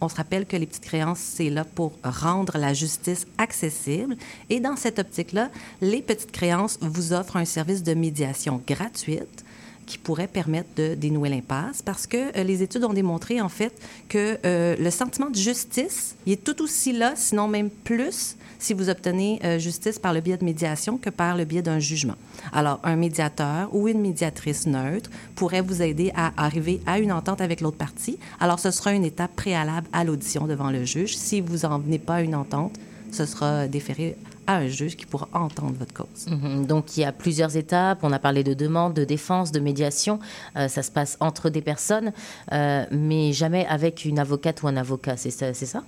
On 0.00 0.08
se 0.08 0.16
rappelle 0.16 0.46
que 0.46 0.56
les 0.56 0.64
petites 0.64 0.84
créances, 0.84 1.18
c'est 1.18 1.50
là 1.50 1.64
pour 1.66 1.92
rendre 2.02 2.56
la 2.56 2.72
justice 2.72 3.26
accessible. 3.36 4.16
Et 4.48 4.58
dans 4.58 4.76
cette 4.76 4.98
optique-là, 4.98 5.50
les 5.82 6.00
petites 6.00 6.32
créances 6.32 6.78
vous 6.80 7.12
offrent 7.12 7.36
un 7.36 7.44
service 7.44 7.82
de 7.82 7.92
médiation 7.92 8.62
gratuite 8.66 9.44
qui 9.84 9.98
pourrait 9.98 10.28
permettre 10.28 10.70
de 10.76 10.94
dénouer 10.94 11.28
l'impasse 11.28 11.82
parce 11.82 12.06
que 12.06 12.38
euh, 12.38 12.42
les 12.42 12.62
études 12.62 12.84
ont 12.84 12.94
démontré 12.94 13.42
en 13.42 13.50
fait 13.50 13.78
que 14.08 14.38
euh, 14.46 14.76
le 14.78 14.90
sentiment 14.90 15.28
de 15.28 15.36
justice, 15.36 16.16
il 16.24 16.32
est 16.32 16.42
tout 16.42 16.62
aussi 16.62 16.94
là, 16.94 17.12
sinon 17.16 17.48
même 17.48 17.68
plus, 17.68 18.36
si 18.58 18.74
vous 18.74 18.88
obtenez 18.88 19.40
euh, 19.44 19.58
justice 19.58 19.98
par 19.98 20.12
le 20.12 20.20
biais 20.20 20.36
de 20.36 20.44
médiation 20.44 20.98
que 20.98 21.10
par 21.10 21.36
le 21.36 21.44
biais 21.44 21.62
d'un 21.62 21.78
jugement. 21.78 22.16
Alors, 22.52 22.80
un 22.82 22.96
médiateur 22.96 23.74
ou 23.74 23.88
une 23.88 24.00
médiatrice 24.00 24.66
neutre 24.66 25.10
pourrait 25.34 25.60
vous 25.60 25.82
aider 25.82 26.12
à 26.14 26.32
arriver 26.36 26.80
à 26.86 26.98
une 26.98 27.12
entente 27.12 27.40
avec 27.40 27.60
l'autre 27.60 27.76
partie. 27.76 28.18
Alors, 28.40 28.58
ce 28.58 28.70
sera 28.70 28.92
une 28.92 29.04
étape 29.04 29.34
préalable 29.34 29.86
à 29.92 30.04
l'audition 30.04 30.46
devant 30.46 30.70
le 30.70 30.84
juge. 30.84 31.16
Si 31.16 31.40
vous 31.40 31.66
n'en 31.66 31.78
venez 31.78 31.98
pas 31.98 32.16
à 32.16 32.20
une 32.22 32.34
entente, 32.34 32.78
ce 33.10 33.26
sera 33.26 33.68
déféré 33.68 34.16
à 34.46 34.56
un 34.56 34.68
juge 34.68 34.96
qui 34.96 35.06
pourra 35.06 35.28
entendre 35.32 35.74
votre 35.78 35.94
cause. 35.94 36.26
Mhm. 36.28 36.66
Donc 36.66 36.96
il 36.96 37.00
y 37.00 37.04
a 37.04 37.12
plusieurs 37.12 37.56
étapes. 37.56 38.00
On 38.02 38.12
a 38.12 38.18
parlé 38.18 38.44
de 38.44 38.54
demande, 38.54 38.94
de 38.94 39.04
défense, 39.04 39.52
de 39.52 39.60
médiation. 39.60 40.18
Euh, 40.56 40.68
ça 40.68 40.82
se 40.82 40.90
passe 40.90 41.16
entre 41.20 41.50
des 41.50 41.62
personnes, 41.62 42.12
euh, 42.52 42.84
mais 42.90 43.32
jamais 43.32 43.66
avec 43.66 44.04
une 44.04 44.18
avocate 44.18 44.62
ou 44.62 44.68
un 44.68 44.76
avocat. 44.76 45.16
C'est 45.16 45.30
ça, 45.30 45.54
c'est 45.54 45.66
ça? 45.66 45.82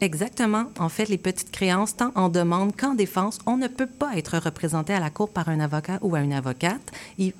Exactement. 0.00 0.64
En 0.78 0.90
fait, 0.90 1.08
les 1.08 1.16
petites 1.16 1.50
créances, 1.50 1.96
tant 1.96 2.12
en 2.14 2.28
demande 2.28 2.76
qu'en 2.76 2.94
défense, 2.94 3.38
on 3.46 3.56
ne 3.56 3.66
peut 3.66 3.86
pas 3.86 4.16
être 4.16 4.36
représenté 4.38 4.92
à 4.92 5.00
la 5.00 5.08
cour 5.08 5.30
par 5.30 5.48
un 5.48 5.58
avocat 5.58 5.98
ou 6.02 6.14
à 6.14 6.20
une 6.20 6.34
avocate. 6.34 6.92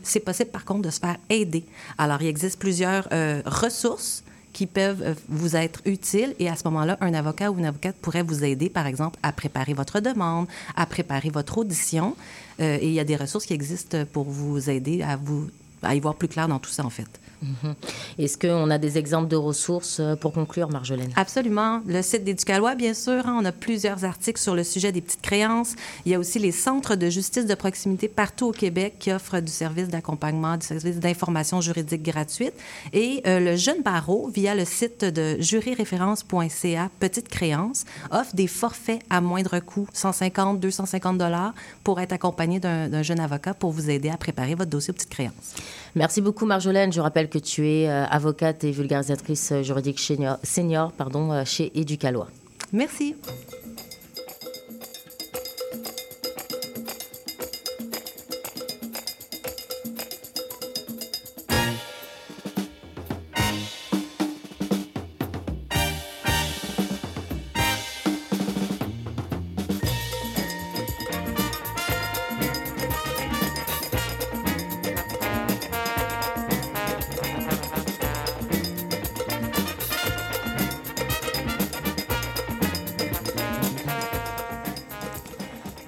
C'est 0.02 0.20
possible, 0.20 0.50
par 0.50 0.64
contre, 0.64 0.82
de 0.82 0.90
se 0.90 1.00
faire 1.00 1.18
aider. 1.28 1.64
Alors, 1.98 2.22
il 2.22 2.28
existe 2.28 2.58
plusieurs 2.58 3.08
euh, 3.12 3.42
ressources 3.44 4.24
qui 4.54 4.66
peuvent 4.66 5.02
euh, 5.02 5.14
vous 5.28 5.54
être 5.54 5.82
utiles 5.84 6.34
et 6.38 6.48
à 6.48 6.56
ce 6.56 6.64
moment-là, 6.64 6.96
un 7.02 7.12
avocat 7.12 7.50
ou 7.50 7.58
une 7.58 7.66
avocate 7.66 7.96
pourrait 7.96 8.22
vous 8.22 8.42
aider, 8.42 8.70
par 8.70 8.86
exemple, 8.86 9.18
à 9.22 9.32
préparer 9.32 9.74
votre 9.74 10.00
demande, 10.00 10.46
à 10.76 10.86
préparer 10.86 11.28
votre 11.28 11.58
audition. 11.58 12.16
Euh, 12.60 12.78
et 12.80 12.86
il 12.86 12.94
y 12.94 13.00
a 13.00 13.04
des 13.04 13.16
ressources 13.16 13.44
qui 13.44 13.52
existent 13.52 13.98
pour 14.14 14.24
vous 14.24 14.70
aider 14.70 15.02
à, 15.02 15.16
vous, 15.16 15.50
à 15.82 15.94
y 15.94 16.00
voir 16.00 16.14
plus 16.14 16.28
clair 16.28 16.48
dans 16.48 16.58
tout 16.58 16.70
ça, 16.70 16.86
en 16.86 16.90
fait. 16.90 17.20
Mhm. 17.42 17.74
Est-ce 18.18 18.38
qu'on 18.38 18.70
a 18.70 18.78
des 18.78 18.98
exemples 18.98 19.28
de 19.28 19.36
ressources 19.36 19.98
euh, 20.00 20.16
pour 20.16 20.32
conclure, 20.32 20.70
Marjolaine? 20.70 21.12
Absolument. 21.16 21.82
Le 21.86 22.02
site 22.02 22.24
d'Éducalois, 22.24 22.74
bien 22.74 22.94
sûr, 22.94 23.26
hein, 23.26 23.38
on 23.40 23.44
a 23.44 23.52
plusieurs 23.52 24.04
articles 24.04 24.40
sur 24.40 24.54
le 24.54 24.64
sujet 24.64 24.92
des 24.92 25.00
petites 25.00 25.22
créances. 25.22 25.74
Il 26.04 26.12
y 26.12 26.14
a 26.14 26.18
aussi 26.18 26.38
les 26.38 26.52
centres 26.52 26.96
de 26.96 27.10
justice 27.10 27.46
de 27.46 27.54
proximité 27.54 28.08
partout 28.08 28.46
au 28.46 28.52
Québec 28.52 28.94
qui 28.98 29.12
offrent 29.12 29.40
du 29.40 29.52
service 29.52 29.88
d'accompagnement, 29.88 30.56
du 30.56 30.66
service 30.66 30.98
d'information 30.98 31.60
juridique 31.60 32.02
gratuite. 32.02 32.54
Et 32.92 33.22
euh, 33.26 33.40
le 33.40 33.56
Jeune 33.56 33.82
Barreau, 33.82 34.30
via 34.34 34.54
le 34.54 34.64
site 34.64 35.04
de 35.04 35.36
juryréférence.ca, 35.40 36.90
Petites 36.98 37.28
créances, 37.28 37.84
offre 38.10 38.34
des 38.34 38.46
forfaits 38.46 39.02
à 39.10 39.20
moindre 39.20 39.58
coût, 39.60 39.86
150, 39.92 40.60
250 40.60 41.18
dollars, 41.18 41.52
pour 41.84 42.00
être 42.00 42.12
accompagné 42.12 42.58
d'un 42.58 42.88
d'un 42.88 43.02
jeune 43.02 43.20
avocat 43.20 43.54
pour 43.54 43.70
vous 43.72 43.90
aider 43.90 44.08
à 44.08 44.16
préparer 44.16 44.54
votre 44.54 44.70
dossier 44.70 44.90
aux 44.90 44.94
petites 44.94 45.10
créances. 45.10 45.54
Merci 45.94 46.20
beaucoup, 46.20 46.44
Marjolaine. 46.44 46.92
Je 46.92 47.00
rappelle 47.00 47.25
que 47.26 47.38
tu 47.38 47.66
es 47.66 47.88
euh, 47.88 48.04
avocate 48.06 48.64
et 48.64 48.70
vulgarisatrice 48.70 49.52
euh, 49.52 49.62
juridique 49.62 50.00
senior, 50.00 50.38
senior 50.42 50.92
pardon, 50.92 51.32
euh, 51.32 51.44
chez 51.44 51.72
Éducalois. 51.78 52.28
Merci. 52.72 53.14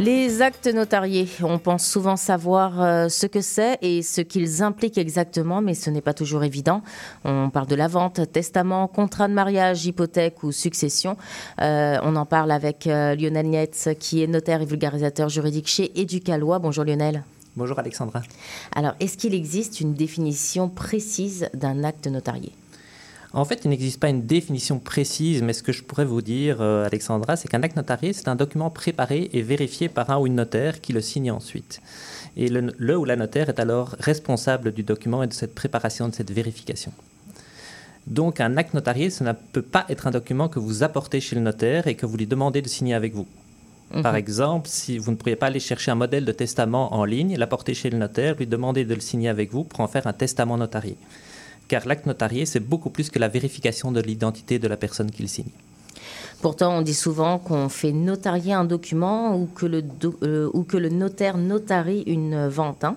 Les 0.00 0.42
actes 0.42 0.72
notariés, 0.72 1.26
on 1.42 1.58
pense 1.58 1.84
souvent 1.84 2.14
savoir 2.14 2.80
euh, 2.80 3.08
ce 3.08 3.26
que 3.26 3.40
c'est 3.40 3.78
et 3.82 4.02
ce 4.02 4.20
qu'ils 4.20 4.62
impliquent 4.62 4.96
exactement, 4.96 5.60
mais 5.60 5.74
ce 5.74 5.90
n'est 5.90 6.00
pas 6.00 6.14
toujours 6.14 6.44
évident. 6.44 6.82
On 7.24 7.50
parle 7.50 7.66
de 7.66 7.74
la 7.74 7.88
vente, 7.88 8.20
testament, 8.30 8.86
contrat 8.86 9.26
de 9.26 9.32
mariage, 9.32 9.86
hypothèque 9.86 10.44
ou 10.44 10.52
succession. 10.52 11.16
Euh, 11.60 11.98
on 12.04 12.14
en 12.14 12.26
parle 12.26 12.52
avec 12.52 12.86
euh, 12.86 13.16
Lionel 13.16 13.46
Nietz, 13.46 13.88
qui 13.98 14.22
est 14.22 14.28
notaire 14.28 14.62
et 14.62 14.66
vulgarisateur 14.66 15.28
juridique 15.28 15.66
chez 15.66 15.90
Éducalois. 16.00 16.60
Bonjour 16.60 16.84
Lionel. 16.84 17.24
Bonjour 17.56 17.80
Alexandra. 17.80 18.22
Alors, 18.76 18.94
est-ce 19.00 19.18
qu'il 19.18 19.34
existe 19.34 19.80
une 19.80 19.94
définition 19.94 20.68
précise 20.68 21.48
d'un 21.54 21.82
acte 21.82 22.06
notarié? 22.06 22.52
En 23.34 23.44
fait, 23.44 23.60
il 23.64 23.68
n'existe 23.68 24.00
pas 24.00 24.08
une 24.08 24.22
définition 24.26 24.78
précise, 24.78 25.42
mais 25.42 25.52
ce 25.52 25.62
que 25.62 25.72
je 25.72 25.82
pourrais 25.82 26.06
vous 26.06 26.22
dire, 26.22 26.62
euh, 26.62 26.86
Alexandra, 26.86 27.36
c'est 27.36 27.48
qu'un 27.48 27.62
acte 27.62 27.76
notarié, 27.76 28.14
c'est 28.14 28.28
un 28.28 28.36
document 28.36 28.70
préparé 28.70 29.28
et 29.34 29.42
vérifié 29.42 29.90
par 29.90 30.08
un 30.10 30.18
ou 30.18 30.26
une 30.26 30.36
notaire 30.36 30.80
qui 30.80 30.94
le 30.94 31.02
signe 31.02 31.30
ensuite. 31.30 31.80
Et 32.38 32.48
le, 32.48 32.72
le 32.78 32.96
ou 32.96 33.04
la 33.04 33.16
notaire 33.16 33.50
est 33.50 33.60
alors 33.60 33.94
responsable 34.00 34.72
du 34.72 34.82
document 34.82 35.22
et 35.22 35.26
de 35.26 35.34
cette 35.34 35.54
préparation, 35.54 36.08
de 36.08 36.14
cette 36.14 36.30
vérification. 36.30 36.90
Donc, 38.06 38.40
un 38.40 38.56
acte 38.56 38.72
notarié, 38.72 39.10
ça 39.10 39.24
ne 39.24 39.32
peut 39.52 39.60
pas 39.60 39.84
être 39.90 40.06
un 40.06 40.10
document 40.10 40.48
que 40.48 40.58
vous 40.58 40.82
apportez 40.82 41.20
chez 41.20 41.36
le 41.36 41.42
notaire 41.42 41.86
et 41.86 41.94
que 41.96 42.06
vous 42.06 42.16
lui 42.16 42.26
demandez 42.26 42.62
de 42.62 42.68
signer 42.68 42.94
avec 42.94 43.14
vous. 43.14 43.26
Par 44.02 44.12
Mhm. 44.12 44.18
exemple, 44.18 44.68
si 44.70 44.96
vous 44.96 45.10
ne 45.10 45.16
pourriez 45.16 45.36
pas 45.36 45.46
aller 45.46 45.60
chercher 45.60 45.90
un 45.90 45.94
modèle 45.94 46.24
de 46.24 46.32
testament 46.32 46.94
en 46.94 47.04
ligne, 47.04 47.36
l'apporter 47.36 47.74
chez 47.74 47.90
le 47.90 47.98
notaire, 47.98 48.36
lui 48.36 48.46
demander 48.46 48.86
de 48.86 48.94
le 48.94 49.00
signer 49.00 49.28
avec 49.28 49.50
vous 49.52 49.64
pour 49.64 49.80
en 49.80 49.88
faire 49.88 50.06
un 50.06 50.12
testament 50.14 50.56
notarié. 50.56 50.96
Car 51.68 51.86
l'acte 51.86 52.06
notarié, 52.06 52.46
c'est 52.46 52.60
beaucoup 52.60 52.90
plus 52.90 53.10
que 53.10 53.18
la 53.18 53.28
vérification 53.28 53.92
de 53.92 54.00
l'identité 54.00 54.58
de 54.58 54.66
la 54.68 54.76
personne 54.76 55.10
qui 55.10 55.22
le 55.22 55.28
signe. 55.28 55.50
Pourtant, 56.40 56.78
on 56.78 56.82
dit 56.82 56.94
souvent 56.94 57.38
qu'on 57.38 57.68
fait 57.68 57.92
notarier 57.92 58.52
un 58.52 58.64
document 58.64 59.36
ou 59.36 59.46
que 59.54 59.66
le, 59.66 59.82
do- 59.82 60.18
euh, 60.22 60.48
ou 60.54 60.62
que 60.62 60.76
le 60.76 60.88
notaire 60.88 61.36
notarie 61.36 62.02
une 62.06 62.46
vente. 62.48 62.84
hein. 62.84 62.96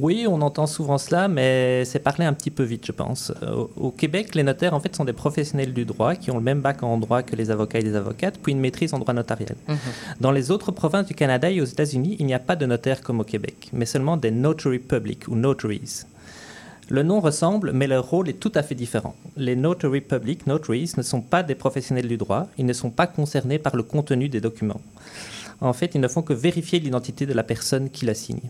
Oui, 0.00 0.26
on 0.28 0.40
entend 0.42 0.68
souvent 0.68 0.96
cela, 0.96 1.26
mais 1.26 1.84
c'est 1.84 1.98
parler 1.98 2.24
un 2.24 2.32
petit 2.32 2.52
peu 2.52 2.62
vite, 2.62 2.86
je 2.86 2.92
pense. 2.92 3.32
Euh, 3.42 3.52
Au, 3.76 3.88
au 3.88 3.90
Québec, 3.90 4.36
les 4.36 4.44
notaires, 4.44 4.72
en 4.72 4.78
fait, 4.78 4.94
sont 4.94 5.04
des 5.04 5.12
professionnels 5.12 5.72
du 5.74 5.84
droit 5.84 6.14
qui 6.14 6.30
ont 6.30 6.36
le 6.36 6.42
même 6.44 6.60
bac 6.60 6.84
en 6.84 6.96
droit 6.98 7.22
que 7.22 7.34
les 7.34 7.50
avocats 7.50 7.80
et 7.80 7.82
les 7.82 7.96
avocates, 7.96 8.38
puis 8.40 8.52
une 8.52 8.60
maîtrise 8.60 8.94
en 8.94 9.00
droit 9.00 9.12
notariel. 9.14 9.56
Dans 10.20 10.30
les 10.30 10.52
autres 10.52 10.70
provinces 10.70 11.06
du 11.06 11.14
Canada 11.14 11.50
et 11.50 11.60
aux 11.60 11.64
États-Unis, 11.64 12.16
il 12.20 12.26
n'y 12.26 12.34
a 12.34 12.38
pas 12.38 12.54
de 12.54 12.64
notaire 12.66 13.00
comme 13.02 13.18
au 13.18 13.24
Québec, 13.24 13.70
mais 13.72 13.86
seulement 13.86 14.16
des 14.16 14.30
notary 14.30 14.78
public 14.78 15.26
ou 15.26 15.34
notaries. 15.34 16.04
Le 16.90 17.02
nom 17.02 17.20
ressemble, 17.20 17.72
mais 17.72 17.86
leur 17.86 18.08
rôle 18.08 18.30
est 18.30 18.40
tout 18.40 18.52
à 18.54 18.62
fait 18.62 18.74
différent. 18.74 19.14
Les 19.36 19.56
notary 19.56 20.00
public, 20.00 20.46
notaries, 20.46 20.92
ne 20.96 21.02
sont 21.02 21.20
pas 21.20 21.42
des 21.42 21.54
professionnels 21.54 22.08
du 22.08 22.16
droit, 22.16 22.48
ils 22.56 22.64
ne 22.64 22.72
sont 22.72 22.90
pas 22.90 23.06
concernés 23.06 23.58
par 23.58 23.76
le 23.76 23.82
contenu 23.82 24.30
des 24.30 24.40
documents. 24.40 24.80
En 25.60 25.74
fait, 25.74 25.94
ils 25.94 26.00
ne 26.00 26.08
font 26.08 26.22
que 26.22 26.32
vérifier 26.32 26.80
l'identité 26.80 27.26
de 27.26 27.34
la 27.34 27.42
personne 27.42 27.90
qui 27.90 28.06
la 28.06 28.14
signe. 28.14 28.40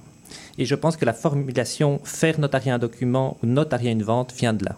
Et 0.56 0.66
je 0.66 0.74
pense 0.76 0.96
que 0.96 1.04
la 1.04 1.14
formulation 1.14 2.00
faire 2.04 2.38
notarier 2.38 2.70
un 2.70 2.78
document 2.78 3.38
ou 3.42 3.46
notarier 3.46 3.90
une 3.90 4.04
vente 4.04 4.32
vient 4.32 4.52
de 4.52 4.64
là. 4.64 4.76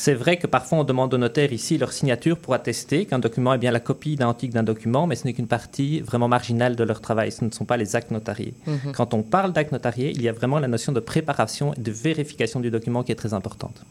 C'est 0.00 0.14
vrai 0.14 0.38
que 0.38 0.46
parfois 0.46 0.78
on 0.78 0.84
demande 0.84 1.12
aux 1.12 1.18
notaires 1.18 1.52
ici 1.52 1.76
leur 1.76 1.92
signature 1.92 2.38
pour 2.38 2.54
attester 2.54 3.04
qu'un 3.04 3.18
document 3.18 3.52
est 3.52 3.58
bien 3.58 3.70
la 3.70 3.80
copie 3.80 4.14
identique 4.14 4.50
d'un 4.50 4.62
document, 4.62 5.06
mais 5.06 5.14
ce 5.14 5.26
n'est 5.26 5.34
qu'une 5.34 5.46
partie 5.46 6.00
vraiment 6.00 6.26
marginale 6.26 6.74
de 6.74 6.82
leur 6.84 7.02
travail. 7.02 7.30
Ce 7.30 7.44
ne 7.44 7.50
sont 7.50 7.66
pas 7.66 7.76
les 7.76 7.96
actes 7.96 8.10
notariés. 8.10 8.54
Mhm. 8.66 8.92
Quand 8.96 9.12
on 9.12 9.22
parle 9.22 9.52
d'actes 9.52 9.72
notariés, 9.72 10.12
il 10.14 10.22
y 10.22 10.28
a 10.30 10.32
vraiment 10.32 10.58
la 10.58 10.68
notion 10.68 10.94
de 10.94 11.00
préparation 11.00 11.74
et 11.74 11.80
de 11.82 11.92
vérification 11.92 12.60
du 12.60 12.70
document 12.70 13.02
qui 13.02 13.12
est 13.12 13.14
très 13.14 13.34
importante. 13.34 13.84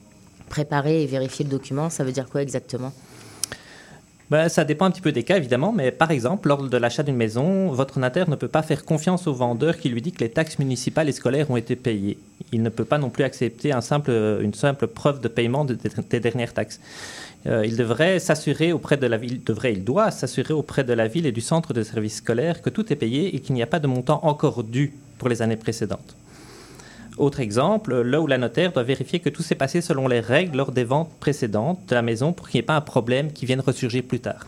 Préparer 0.50 1.04
et 1.04 1.06
vérifier 1.06 1.46
le 1.46 1.52
document, 1.52 1.92
ça 1.92 2.04
veut 2.04 2.12
dire 2.12 2.28
quoi 2.28 2.42
exactement? 2.42 2.92
Ben, 4.30 4.48
ça 4.48 4.64
dépend 4.64 4.86
un 4.86 4.92
petit 4.92 5.02
peu 5.02 5.12
des 5.12 5.24
cas, 5.24 5.38
évidemment, 5.38 5.72
mais 5.72 5.90
par 5.92 6.12
exemple, 6.12 6.50
lors 6.50 6.62
de 6.62 6.78
l'achat 6.78 7.02
d'une 7.02 7.16
maison, 7.16 7.70
votre 7.70 7.98
notaire 7.98 8.30
ne 8.30 8.36
peut 8.36 8.48
pas 8.48 8.62
faire 8.62 8.86
confiance 8.86 9.26
au 9.26 9.34
vendeur 9.34 9.78
qui 9.78 9.90
lui 9.90 10.04
dit 10.04 10.12
que 10.12 10.20
les 10.20 10.30
taxes 10.30 10.60
municipales 10.60 11.10
et 11.10 11.12
scolaires 11.14 11.50
ont 11.50 11.58
été 11.58 11.76
payées. 11.76 12.20
Il 12.52 12.62
ne 12.62 12.70
peut 12.70 12.86
pas 12.86 13.00
non 13.00 13.10
plus 13.10 13.24
accepter 13.24 13.72
une 13.72 14.54
simple 14.54 14.86
preuve 14.88 15.20
de 15.20 15.28
paiement 15.30 15.66
de- 15.66 15.76
des 16.12 16.20
dernières 16.20 16.54
taxes. 16.54 16.80
Euh, 17.48 17.66
il 17.66 17.76
devrait 17.76 18.20
s'assurer 18.20 18.72
auprès 18.72 18.98
de 18.98 19.08
la 19.08 19.18
ville, 19.18 19.42
devrait, 19.44 19.74
il 19.74 19.84
doit 19.84 20.12
s'assurer 20.12 20.54
auprès 20.54 20.84
de 20.84 20.94
la 20.94 21.08
ville 21.08 21.26
et 21.26 21.32
du 21.32 21.42
centre 21.42 21.74
de 21.74 21.82
services 21.82 22.18
scolaires 22.18 22.62
que 22.62 22.70
tout 22.70 22.92
est 22.94 22.98
payé 22.98 23.36
et 23.36 23.40
qu'il 23.40 23.56
n'y 23.56 23.64
a 23.64 23.68
pas 23.68 23.80
de 23.80 23.88
montant 23.88 24.20
encore 24.24 24.64
dû 24.64 24.94
pour 25.18 25.30
les 25.30 25.42
années 25.42 25.56
précédentes. 25.56 26.19
Autre 27.20 27.42
exemple, 27.42 28.02
là 28.02 28.22
où 28.22 28.28
la 28.28 28.38
notaire 28.38 28.72
doit 28.72 28.84
vérifier 28.84 29.20
que 29.20 29.28
tout 29.28 29.44
s'est 29.44 29.54
passé 29.54 29.82
selon 29.82 30.08
les 30.08 30.22
règles 30.22 30.58
lors 30.58 30.72
des 30.72 30.86
ventes 30.86 31.12
précédentes 31.20 31.80
de 31.90 31.94
la 31.94 32.02
maison 32.02 32.32
pour 32.32 32.48
qu'il 32.48 32.60
n'y 32.60 32.64
ait 32.64 32.66
pas 32.66 32.78
un 32.78 32.82
problème 32.82 33.34
qui 33.34 33.46
vienne 33.46 33.60
ressurgir 33.60 34.04
plus 34.04 34.22
tard. 34.22 34.48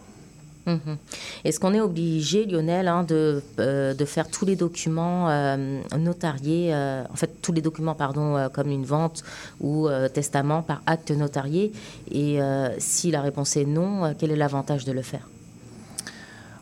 Mhm. 0.65 0.97
Est-ce 1.43 1.59
qu'on 1.59 1.73
est 1.73 1.81
obligé, 1.81 2.45
Lionel, 2.45 2.87
hein, 2.87 3.03
de, 3.03 3.43
euh, 3.59 3.93
de 3.93 4.05
faire 4.05 4.29
tous 4.29 4.45
les 4.45 4.55
documents 4.55 5.29
euh, 5.29 5.81
notariés, 5.97 6.73
euh, 6.73 7.03
en 7.11 7.15
fait 7.17 7.41
tous 7.41 7.51
les 7.51 7.61
documents, 7.61 7.95
pardon, 7.95 8.47
comme 8.53 8.69
une 8.69 8.85
vente 8.85 9.23
ou 9.59 9.89
testament 10.13 10.61
par 10.61 10.81
acte 10.85 11.11
notarié? 11.11 11.73
Et 12.09 12.39
si 12.77 13.11
la 13.11 13.21
réponse 13.21 13.57
est 13.57 13.65
non, 13.65 14.15
quel 14.17 14.31
est 14.31 14.37
l'avantage 14.37 14.85
de 14.85 14.93
le 14.93 15.01
faire? 15.01 15.27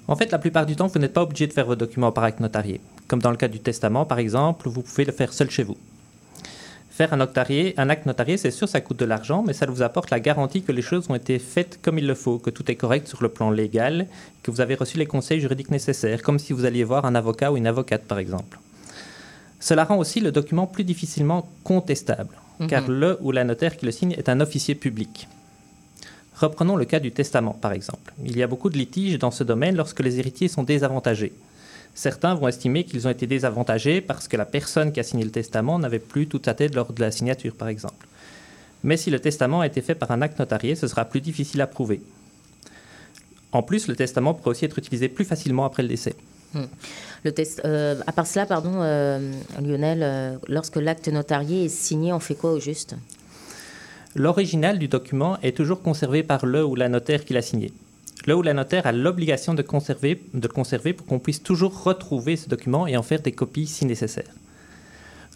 En 0.08 0.16
fait, 0.16 0.32
la 0.32 0.40
plupart 0.40 0.66
du 0.66 0.76
temps, 0.76 0.88
vous 0.88 0.98
n'êtes 0.98 1.14
pas 1.14 1.22
obligé 1.22 1.46
de 1.46 1.54
faire 1.54 1.68
vos 1.68 1.76
documents 1.76 2.12
par 2.12 2.24
acte 2.24 2.40
notarié. 2.40 2.82
Comme 3.08 3.22
dans 3.22 3.30
le 3.30 3.38
cas 3.38 3.48
du 3.48 3.60
testament, 3.60 4.06
par 4.06 4.18
exemple, 4.18 4.70
vous 4.70 4.82
pouvez 4.82 5.06
le 5.06 5.12
faire 5.12 5.34
seul 5.34 5.52
chez 5.52 5.62
vous. 5.62 5.78
Faire 7.00 7.14
un, 7.14 7.22
acte 7.90 8.06
notarié, 8.08 8.36
c'est 8.36 8.52
sûr, 8.52 8.68
ça 8.68 8.82
coûte 8.82 9.00
de 9.00 9.06
l'argent, 9.06 9.42
mais 9.42 9.54
ça 9.54 9.66
vous 9.66 9.82
apporte 9.84 10.10
la 10.10 10.20
garantie 10.20 10.64
que 10.64 10.74
les 10.74 10.82
choses 10.82 11.06
ont 11.10 11.16
été 11.16 11.40
faites 11.40 11.80
comme 11.82 11.98
il 11.98 12.06
le 12.06 12.14
faut, 12.14 12.40
que 12.40 12.50
tout 12.50 12.70
est 12.70 12.76
correct 12.76 13.08
sur 13.08 13.24
le 13.24 13.30
plan 13.30 13.52
légal, 13.52 14.06
que 14.44 14.52
vous 14.52 14.60
avez 14.60 14.76
reçu 14.76 14.98
les 14.98 15.06
conseils 15.06 15.40
juridiques 15.40 15.72
nécessaires, 15.72 16.22
comme 16.22 16.40
si 16.40 16.52
vous 16.52 16.66
alliez 16.66 16.84
voir 16.84 17.06
un 17.06 17.16
avocat 17.16 17.54
ou 17.54 17.56
une 17.56 17.68
avocate, 17.68 18.04
par 18.04 18.20
exemple. 18.20 18.60
Cela 19.62 19.86
rend 19.86 19.96
aussi 19.96 20.20
le 20.20 20.34
document 20.34 20.68
plus 20.68 20.84
difficilement 20.84 21.48
contestable, 21.64 22.36
Mhm. 22.60 22.68
car 22.68 22.90
le 22.90 23.18
ou 23.22 23.32
la 23.32 23.46
notaire 23.46 23.78
qui 23.78 23.86
le 23.86 23.94
signe 23.94 24.12
est 24.18 24.28
un 24.28 24.42
officier 24.42 24.76
public. 24.76 25.30
Reprenons 26.36 26.76
le 26.76 26.84
cas 26.84 27.00
du 27.00 27.14
testament, 27.14 27.54
par 27.54 27.72
exemple. 27.72 28.14
Il 28.26 28.38
y 28.38 28.44
a 28.44 28.48
beaucoup 28.48 28.70
de 28.70 28.78
litiges 28.78 29.18
dans 29.18 29.32
ce 29.32 29.46
domaine 29.46 29.78
lorsque 29.78 30.02
les 30.02 30.20
héritiers 30.20 30.50
sont 30.50 30.64
désavantagés. 30.64 31.32
Certains 31.94 32.36
vont 32.36 32.48
estimer 32.48 32.84
qu'ils 32.84 33.08
ont 33.08 33.12
été 33.12 33.28
désavantagés 33.28 34.02
parce 34.02 34.28
que 34.28 34.38
la 34.38 34.46
personne 34.46 34.92
qui 34.92 35.00
a 35.00 35.04
signé 35.04 35.24
le 35.24 35.32
testament 35.32 35.80
n'avait 35.80 36.00
plus 36.00 36.28
toute 36.28 36.46
sa 36.46 36.54
tête 36.54 36.76
lors 36.76 36.94
de 36.94 37.02
la 37.02 37.12
signature, 37.12 37.56
par 37.56 37.68
exemple. 37.68 38.08
Mais 38.84 38.96
si 38.96 39.10
le 39.10 39.20
testament 39.20 39.62
a 39.62 39.68
été 39.68 39.82
fait 39.82 39.96
par 39.96 40.12
un 40.12 40.22
acte 40.22 40.40
notarié, 40.40 40.76
ce 40.76 40.88
sera 40.88 41.06
plus 41.06 41.22
difficile 41.22 41.62
à 41.62 41.68
prouver. 41.68 42.02
En 43.52 43.64
plus, 43.64 43.88
le 43.88 43.96
testament 43.96 44.34
pourrait 44.34 44.52
aussi 44.52 44.66
être 44.66 44.78
utilisé 44.78 45.10
plus 45.10 45.26
facilement 45.26 45.66
après 45.66 45.84
le 45.84 45.90
décès. 45.90 46.16
Hmm. 46.54 46.66
Le 47.24 47.32
test, 47.32 47.62
euh, 47.66 47.96
à 48.08 48.12
part 48.12 48.26
cela, 48.26 48.46
pardon, 48.46 48.74
euh, 48.76 49.32
Lionel, 49.62 50.00
euh, 50.02 50.38
lorsque 50.48 50.78
l'acte 50.78 51.08
notarié 51.10 51.66
est 51.66 51.70
signé, 51.70 52.14
on 52.14 52.20
fait 52.20 52.36
quoi 52.36 52.54
au 52.54 52.60
juste? 52.60 52.96
L'original 54.16 54.80
du 54.80 54.88
document 54.88 55.38
est 55.42 55.56
toujours 55.56 55.82
conservé 55.82 56.24
par 56.24 56.46
le 56.46 56.66
ou 56.66 56.76
la 56.76 56.90
notaire 56.90 57.26
qui 57.26 57.34
l'a 57.34 57.42
signé. 57.42 57.72
Le 58.26 58.36
ou 58.36 58.42
la 58.42 58.54
notaire 58.54 58.86
a 58.86 58.92
l'obligation 58.92 59.54
de, 59.54 59.62
conserver, 59.62 60.22
de 60.34 60.48
le 60.48 60.54
conserver 60.54 60.94
pour 60.94 61.08
qu'on 61.08 61.20
puisse 61.20 61.42
toujours 61.42 61.84
retrouver 61.84 62.36
ce 62.36 62.50
document 62.50 62.86
et 62.86 62.98
en 62.98 63.04
faire 63.04 63.22
des 63.22 63.32
copies 63.32 63.68
si 63.68 63.86
nécessaire. 63.86 64.30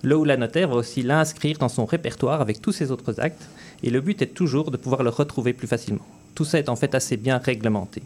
Le 0.03 0.17
ou 0.17 0.25
la 0.25 0.35
notaire 0.35 0.67
va 0.67 0.75
aussi 0.75 1.01
l'inscrire 1.01 1.57
dans 1.57 1.69
son 1.69 1.85
répertoire 1.85 2.41
avec 2.41 2.61
tous 2.61 2.73
ses 2.73 2.91
autres 2.91 3.21
actes 3.21 3.47
et 3.83 3.89
le 3.89 4.01
but 4.01 4.21
est 4.21 4.33
toujours 4.33 4.69
de 4.69 4.77
pouvoir 4.77 5.03
le 5.03 5.09
retrouver 5.09 5.53
plus 5.53 5.67
facilement. 5.67 6.05
Tout 6.35 6.45
ça 6.45 6.59
est 6.59 6.69
en 6.69 6.75
fait 6.75 6.93
assez 6.93 7.15
bien 7.15 7.37
réglementé. 7.37 8.03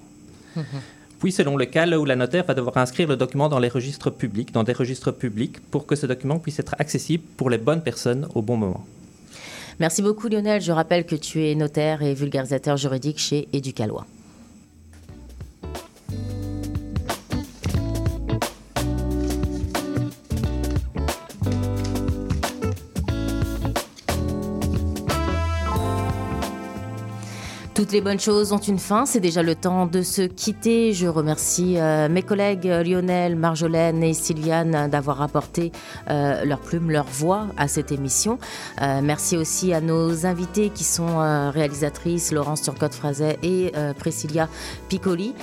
Puis, 1.20 1.32
selon 1.32 1.58
le 1.58 1.66
cas, 1.66 1.86
le 1.86 1.98
ou 1.98 2.06
la 2.06 2.16
notaire 2.16 2.46
va 2.46 2.54
devoir 2.54 2.78
inscrire 2.78 3.08
le 3.08 3.16
document 3.16 3.50
dans 3.50 3.60
les 3.60 3.70
registres 3.70 4.12
publics, 4.12 4.52
dans 4.52 4.64
des 4.64 4.74
registres 4.74 5.12
publics, 5.12 5.60
pour 5.72 5.88
que 5.88 5.96
ce 5.96 6.06
document 6.06 6.38
puisse 6.38 6.60
être 6.60 6.76
accessible 6.78 7.24
pour 7.38 7.50
les 7.50 7.58
bonnes 7.58 7.82
personnes 7.82 8.28
au 8.36 8.42
bon 8.44 8.58
moment. 8.58 8.86
Merci 9.80 10.02
beaucoup, 10.02 10.28
Lionel. 10.28 10.62
Je 10.62 10.72
rappelle 10.72 11.06
que 11.06 11.16
tu 11.16 11.46
es 11.46 11.56
notaire 11.56 12.04
et 12.04 12.14
vulgarisateur 12.14 12.78
juridique 12.78 13.20
chez 13.20 13.48
Éducalois. 13.54 14.06
Toutes 27.78 27.92
les 27.92 28.02
bonnes 28.02 28.20
choses 28.20 28.54
ont 28.54 28.58
une 28.58 28.80
fin, 28.80 29.06
c'est 29.06 29.20
déjà 29.20 29.44
le 29.44 29.54
temps 29.54 29.86
de 29.86 30.02
se 30.02 30.24
quitter. 30.24 30.94
Je 30.94 31.06
remercie 31.06 31.78
euh, 31.78 32.10
mes 32.10 32.24
collègues 32.24 32.68
euh, 32.68 32.82
Lionel, 32.82 33.36
Marjolaine 33.36 34.02
et 34.02 34.16
Sylviane 34.16 34.74
euh, 34.74 34.88
d'avoir 34.88 35.22
apporté 35.22 35.72
leur 36.08 36.58
plume, 36.60 36.90
leur 36.90 37.06
voix 37.06 37.46
à 37.56 37.68
cette 37.68 37.92
émission. 37.92 38.40
Merci 38.80 39.38
aussi 39.38 39.74
à 39.74 39.82
nos 39.82 40.26
invités 40.26 40.70
qui 40.70 40.84
sont 40.84 41.18
réalisatrices 41.52 42.32
Laurence 42.32 42.62
Turcotte-Frazet 42.64 43.38
et 43.44 43.72
Priscilla 44.00 44.48
Piccoli. 44.90 45.34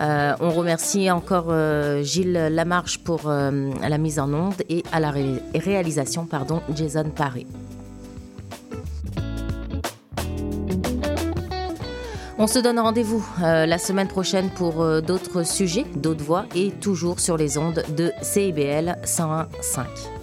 On 0.00 0.50
remercie 0.50 1.10
encore 1.10 1.52
Gilles 2.02 2.48
Lamarche 2.50 2.98
pour 2.98 3.28
la 3.28 3.98
mise 3.98 4.18
en 4.18 4.32
onde 4.32 4.62
et 4.68 4.82
à 4.92 5.00
la 5.00 5.10
ré- 5.10 5.42
réalisation, 5.54 6.24
pardon, 6.24 6.62
Jason 6.74 7.10
Paré. 7.14 7.46
On 12.38 12.46
se 12.46 12.58
donne 12.58 12.78
rendez-vous 12.78 13.26
euh, 13.42 13.64
la 13.64 13.78
semaine 13.78 14.08
prochaine 14.08 14.50
pour 14.50 14.82
euh, 14.82 15.00
d'autres 15.00 15.42
sujets, 15.42 15.84
d'autres 15.96 16.22
voix 16.22 16.44
et 16.54 16.70
toujours 16.70 17.18
sur 17.18 17.38
les 17.38 17.56
ondes 17.56 17.82
de 17.96 18.12
CIBL 18.20 18.98
101.5. 19.04 20.15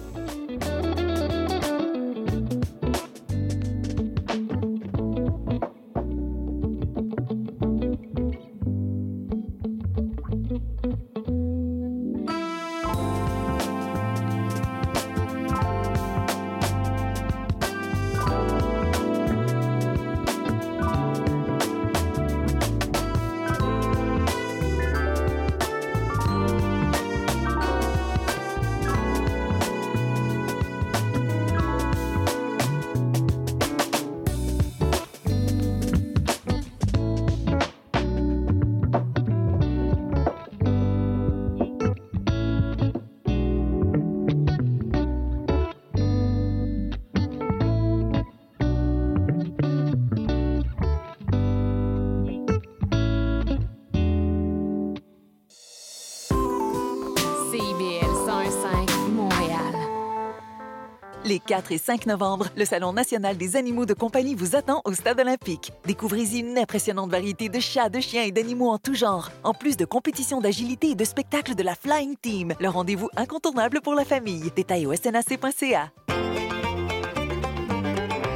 Les 61.34 61.40
4 61.40 61.72
et 61.72 61.78
5 61.78 62.06
novembre, 62.06 62.46
le 62.56 62.64
Salon 62.64 62.92
national 62.92 63.36
des 63.36 63.56
animaux 63.56 63.86
de 63.86 63.92
compagnie 63.92 64.36
vous 64.36 64.54
attend 64.54 64.80
au 64.84 64.92
Stade 64.92 65.18
olympique. 65.18 65.72
Découvrez-y 65.84 66.38
une 66.38 66.56
impressionnante 66.56 67.10
variété 67.10 67.48
de 67.48 67.58
chats, 67.58 67.88
de 67.88 67.98
chiens 67.98 68.22
et 68.22 68.30
d'animaux 68.30 68.70
en 68.70 68.78
tout 68.78 68.94
genre, 68.94 69.32
en 69.42 69.52
plus 69.52 69.76
de 69.76 69.84
compétitions 69.84 70.40
d'agilité 70.40 70.90
et 70.90 70.94
de 70.94 71.04
spectacles 71.04 71.56
de 71.56 71.64
la 71.64 71.74
Flying 71.74 72.14
Team. 72.22 72.54
Le 72.60 72.68
rendez-vous 72.68 73.08
incontournable 73.16 73.80
pour 73.82 73.96
la 73.96 74.04
famille. 74.04 74.52
Détails 74.54 74.86
au 74.86 74.94
snac.ca. 74.94 75.90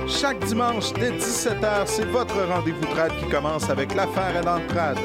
Chaque 0.08 0.44
dimanche 0.46 0.92
dès 0.94 1.12
17h, 1.12 1.86
c'est 1.86 2.06
votre 2.06 2.42
rendez-vous 2.48 2.86
trad 2.86 3.12
qui 3.20 3.28
commence 3.28 3.70
avec 3.70 3.94
l'affaire 3.94 4.38
à 4.38 4.42
l'entrade. 4.42 4.98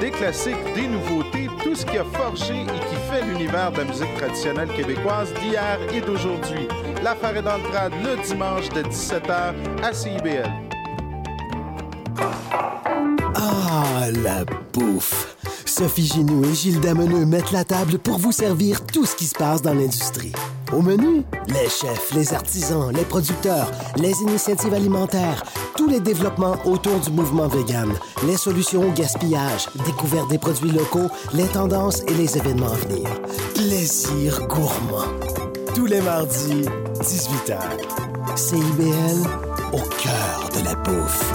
Des 0.00 0.10
classiques, 0.10 0.74
des 0.74 0.86
nouveautés, 0.86 1.48
tout 1.64 1.74
ce 1.74 1.86
qui 1.86 1.96
a 1.96 2.04
forgé 2.04 2.60
et 2.60 2.66
qui 2.66 2.96
fait 3.10 3.24
l'univers 3.24 3.72
de 3.72 3.78
la 3.78 3.84
musique 3.84 4.14
traditionnelle 4.16 4.68
québécoise 4.68 5.32
d'hier 5.40 5.78
et 5.94 6.02
d'aujourd'hui. 6.02 6.68
L'affaire 7.02 7.36
est 7.36 7.42
dans 7.42 7.56
le 7.56 7.62
le 8.02 8.22
dimanche 8.26 8.68
de 8.70 8.82
17h 8.82 9.54
à 9.82 9.92
CIBL. 9.92 10.50
Ah, 13.34 14.10
la 14.22 14.44
bouffe! 14.72 15.36
Sophie 15.64 16.06
Ginou 16.06 16.44
et 16.44 16.54
Gilles 16.54 16.80
Dameneux 16.80 17.24
mettent 17.24 17.52
la 17.52 17.62
table 17.62 17.98
pour 17.98 18.18
vous 18.18 18.32
servir 18.32 18.84
tout 18.84 19.06
ce 19.06 19.14
qui 19.14 19.26
se 19.26 19.34
passe 19.34 19.62
dans 19.62 19.74
l'industrie. 19.74 20.32
Au 20.72 20.82
menu, 20.82 21.22
les 21.46 21.68
chefs, 21.68 22.12
les 22.14 22.34
artisans, 22.34 22.92
les 22.92 23.04
producteurs, 23.04 23.70
les 23.96 24.12
initiatives 24.22 24.74
alimentaires, 24.74 25.44
tous 25.76 25.88
les 25.88 26.00
développements 26.00 26.56
autour 26.64 26.98
du 26.98 27.10
mouvement 27.10 27.46
vegan, 27.46 27.92
les 28.26 28.36
solutions 28.36 28.88
au 28.88 28.90
gaspillage, 28.90 29.68
découverte 29.86 30.28
des 30.30 30.38
produits 30.38 30.72
locaux, 30.72 31.10
les 31.32 31.46
tendances 31.46 32.02
et 32.08 32.14
les 32.14 32.36
événements 32.36 32.72
à 32.72 32.76
venir. 32.76 33.08
Plaisir 33.54 34.46
gourmand. 34.48 35.37
Tous 35.78 35.86
les 35.86 36.00
mardis, 36.00 36.64
18h. 37.02 38.36
CIBL, 38.36 39.28
au 39.72 39.78
cœur 40.02 40.48
de 40.52 40.64
la 40.64 40.74
bouffe. 40.74 41.32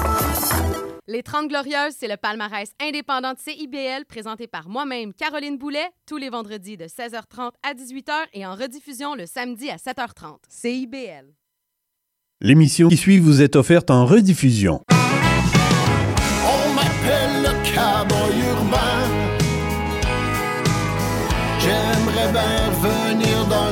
Les 1.08 1.24
30 1.24 1.48
Glorieuses, 1.48 1.94
c'est 1.98 2.10
le 2.10 2.18
palmarès 2.18 2.70
indépendant 2.82 3.32
de 3.32 3.40
CIBL 3.40 4.04
présenté 4.06 4.48
par 4.48 4.68
moi-même, 4.68 5.14
Caroline 5.14 5.58
Boulet, 5.58 5.88
tous 6.06 6.18
les 6.18 6.30
vendredis 6.30 6.76
de 6.76 6.88
16h30 6.88 7.52
à 7.64 7.74
18h 7.74 8.12
et 8.34 8.46
en 8.46 8.56
rediffusion 8.56 9.16
le 9.16 9.28
samedi 9.28 9.70
à 9.70 9.78
7h30. 9.78 10.40
CIBL. 10.50 11.34
L'émission 12.42 12.90
qui 12.90 12.98
suit 12.98 13.20
vous 13.20 13.42
est 13.42 13.56
offerte 13.56 13.92
en 13.92 14.06
rediffusion. 14.06 14.82
On 14.92 16.74
m'appelle 16.74 17.44
le 17.44 17.54
cowboy 17.74 18.40
urbain. 18.50 19.04
J'aimerais 21.60 22.30
bien 22.34 22.74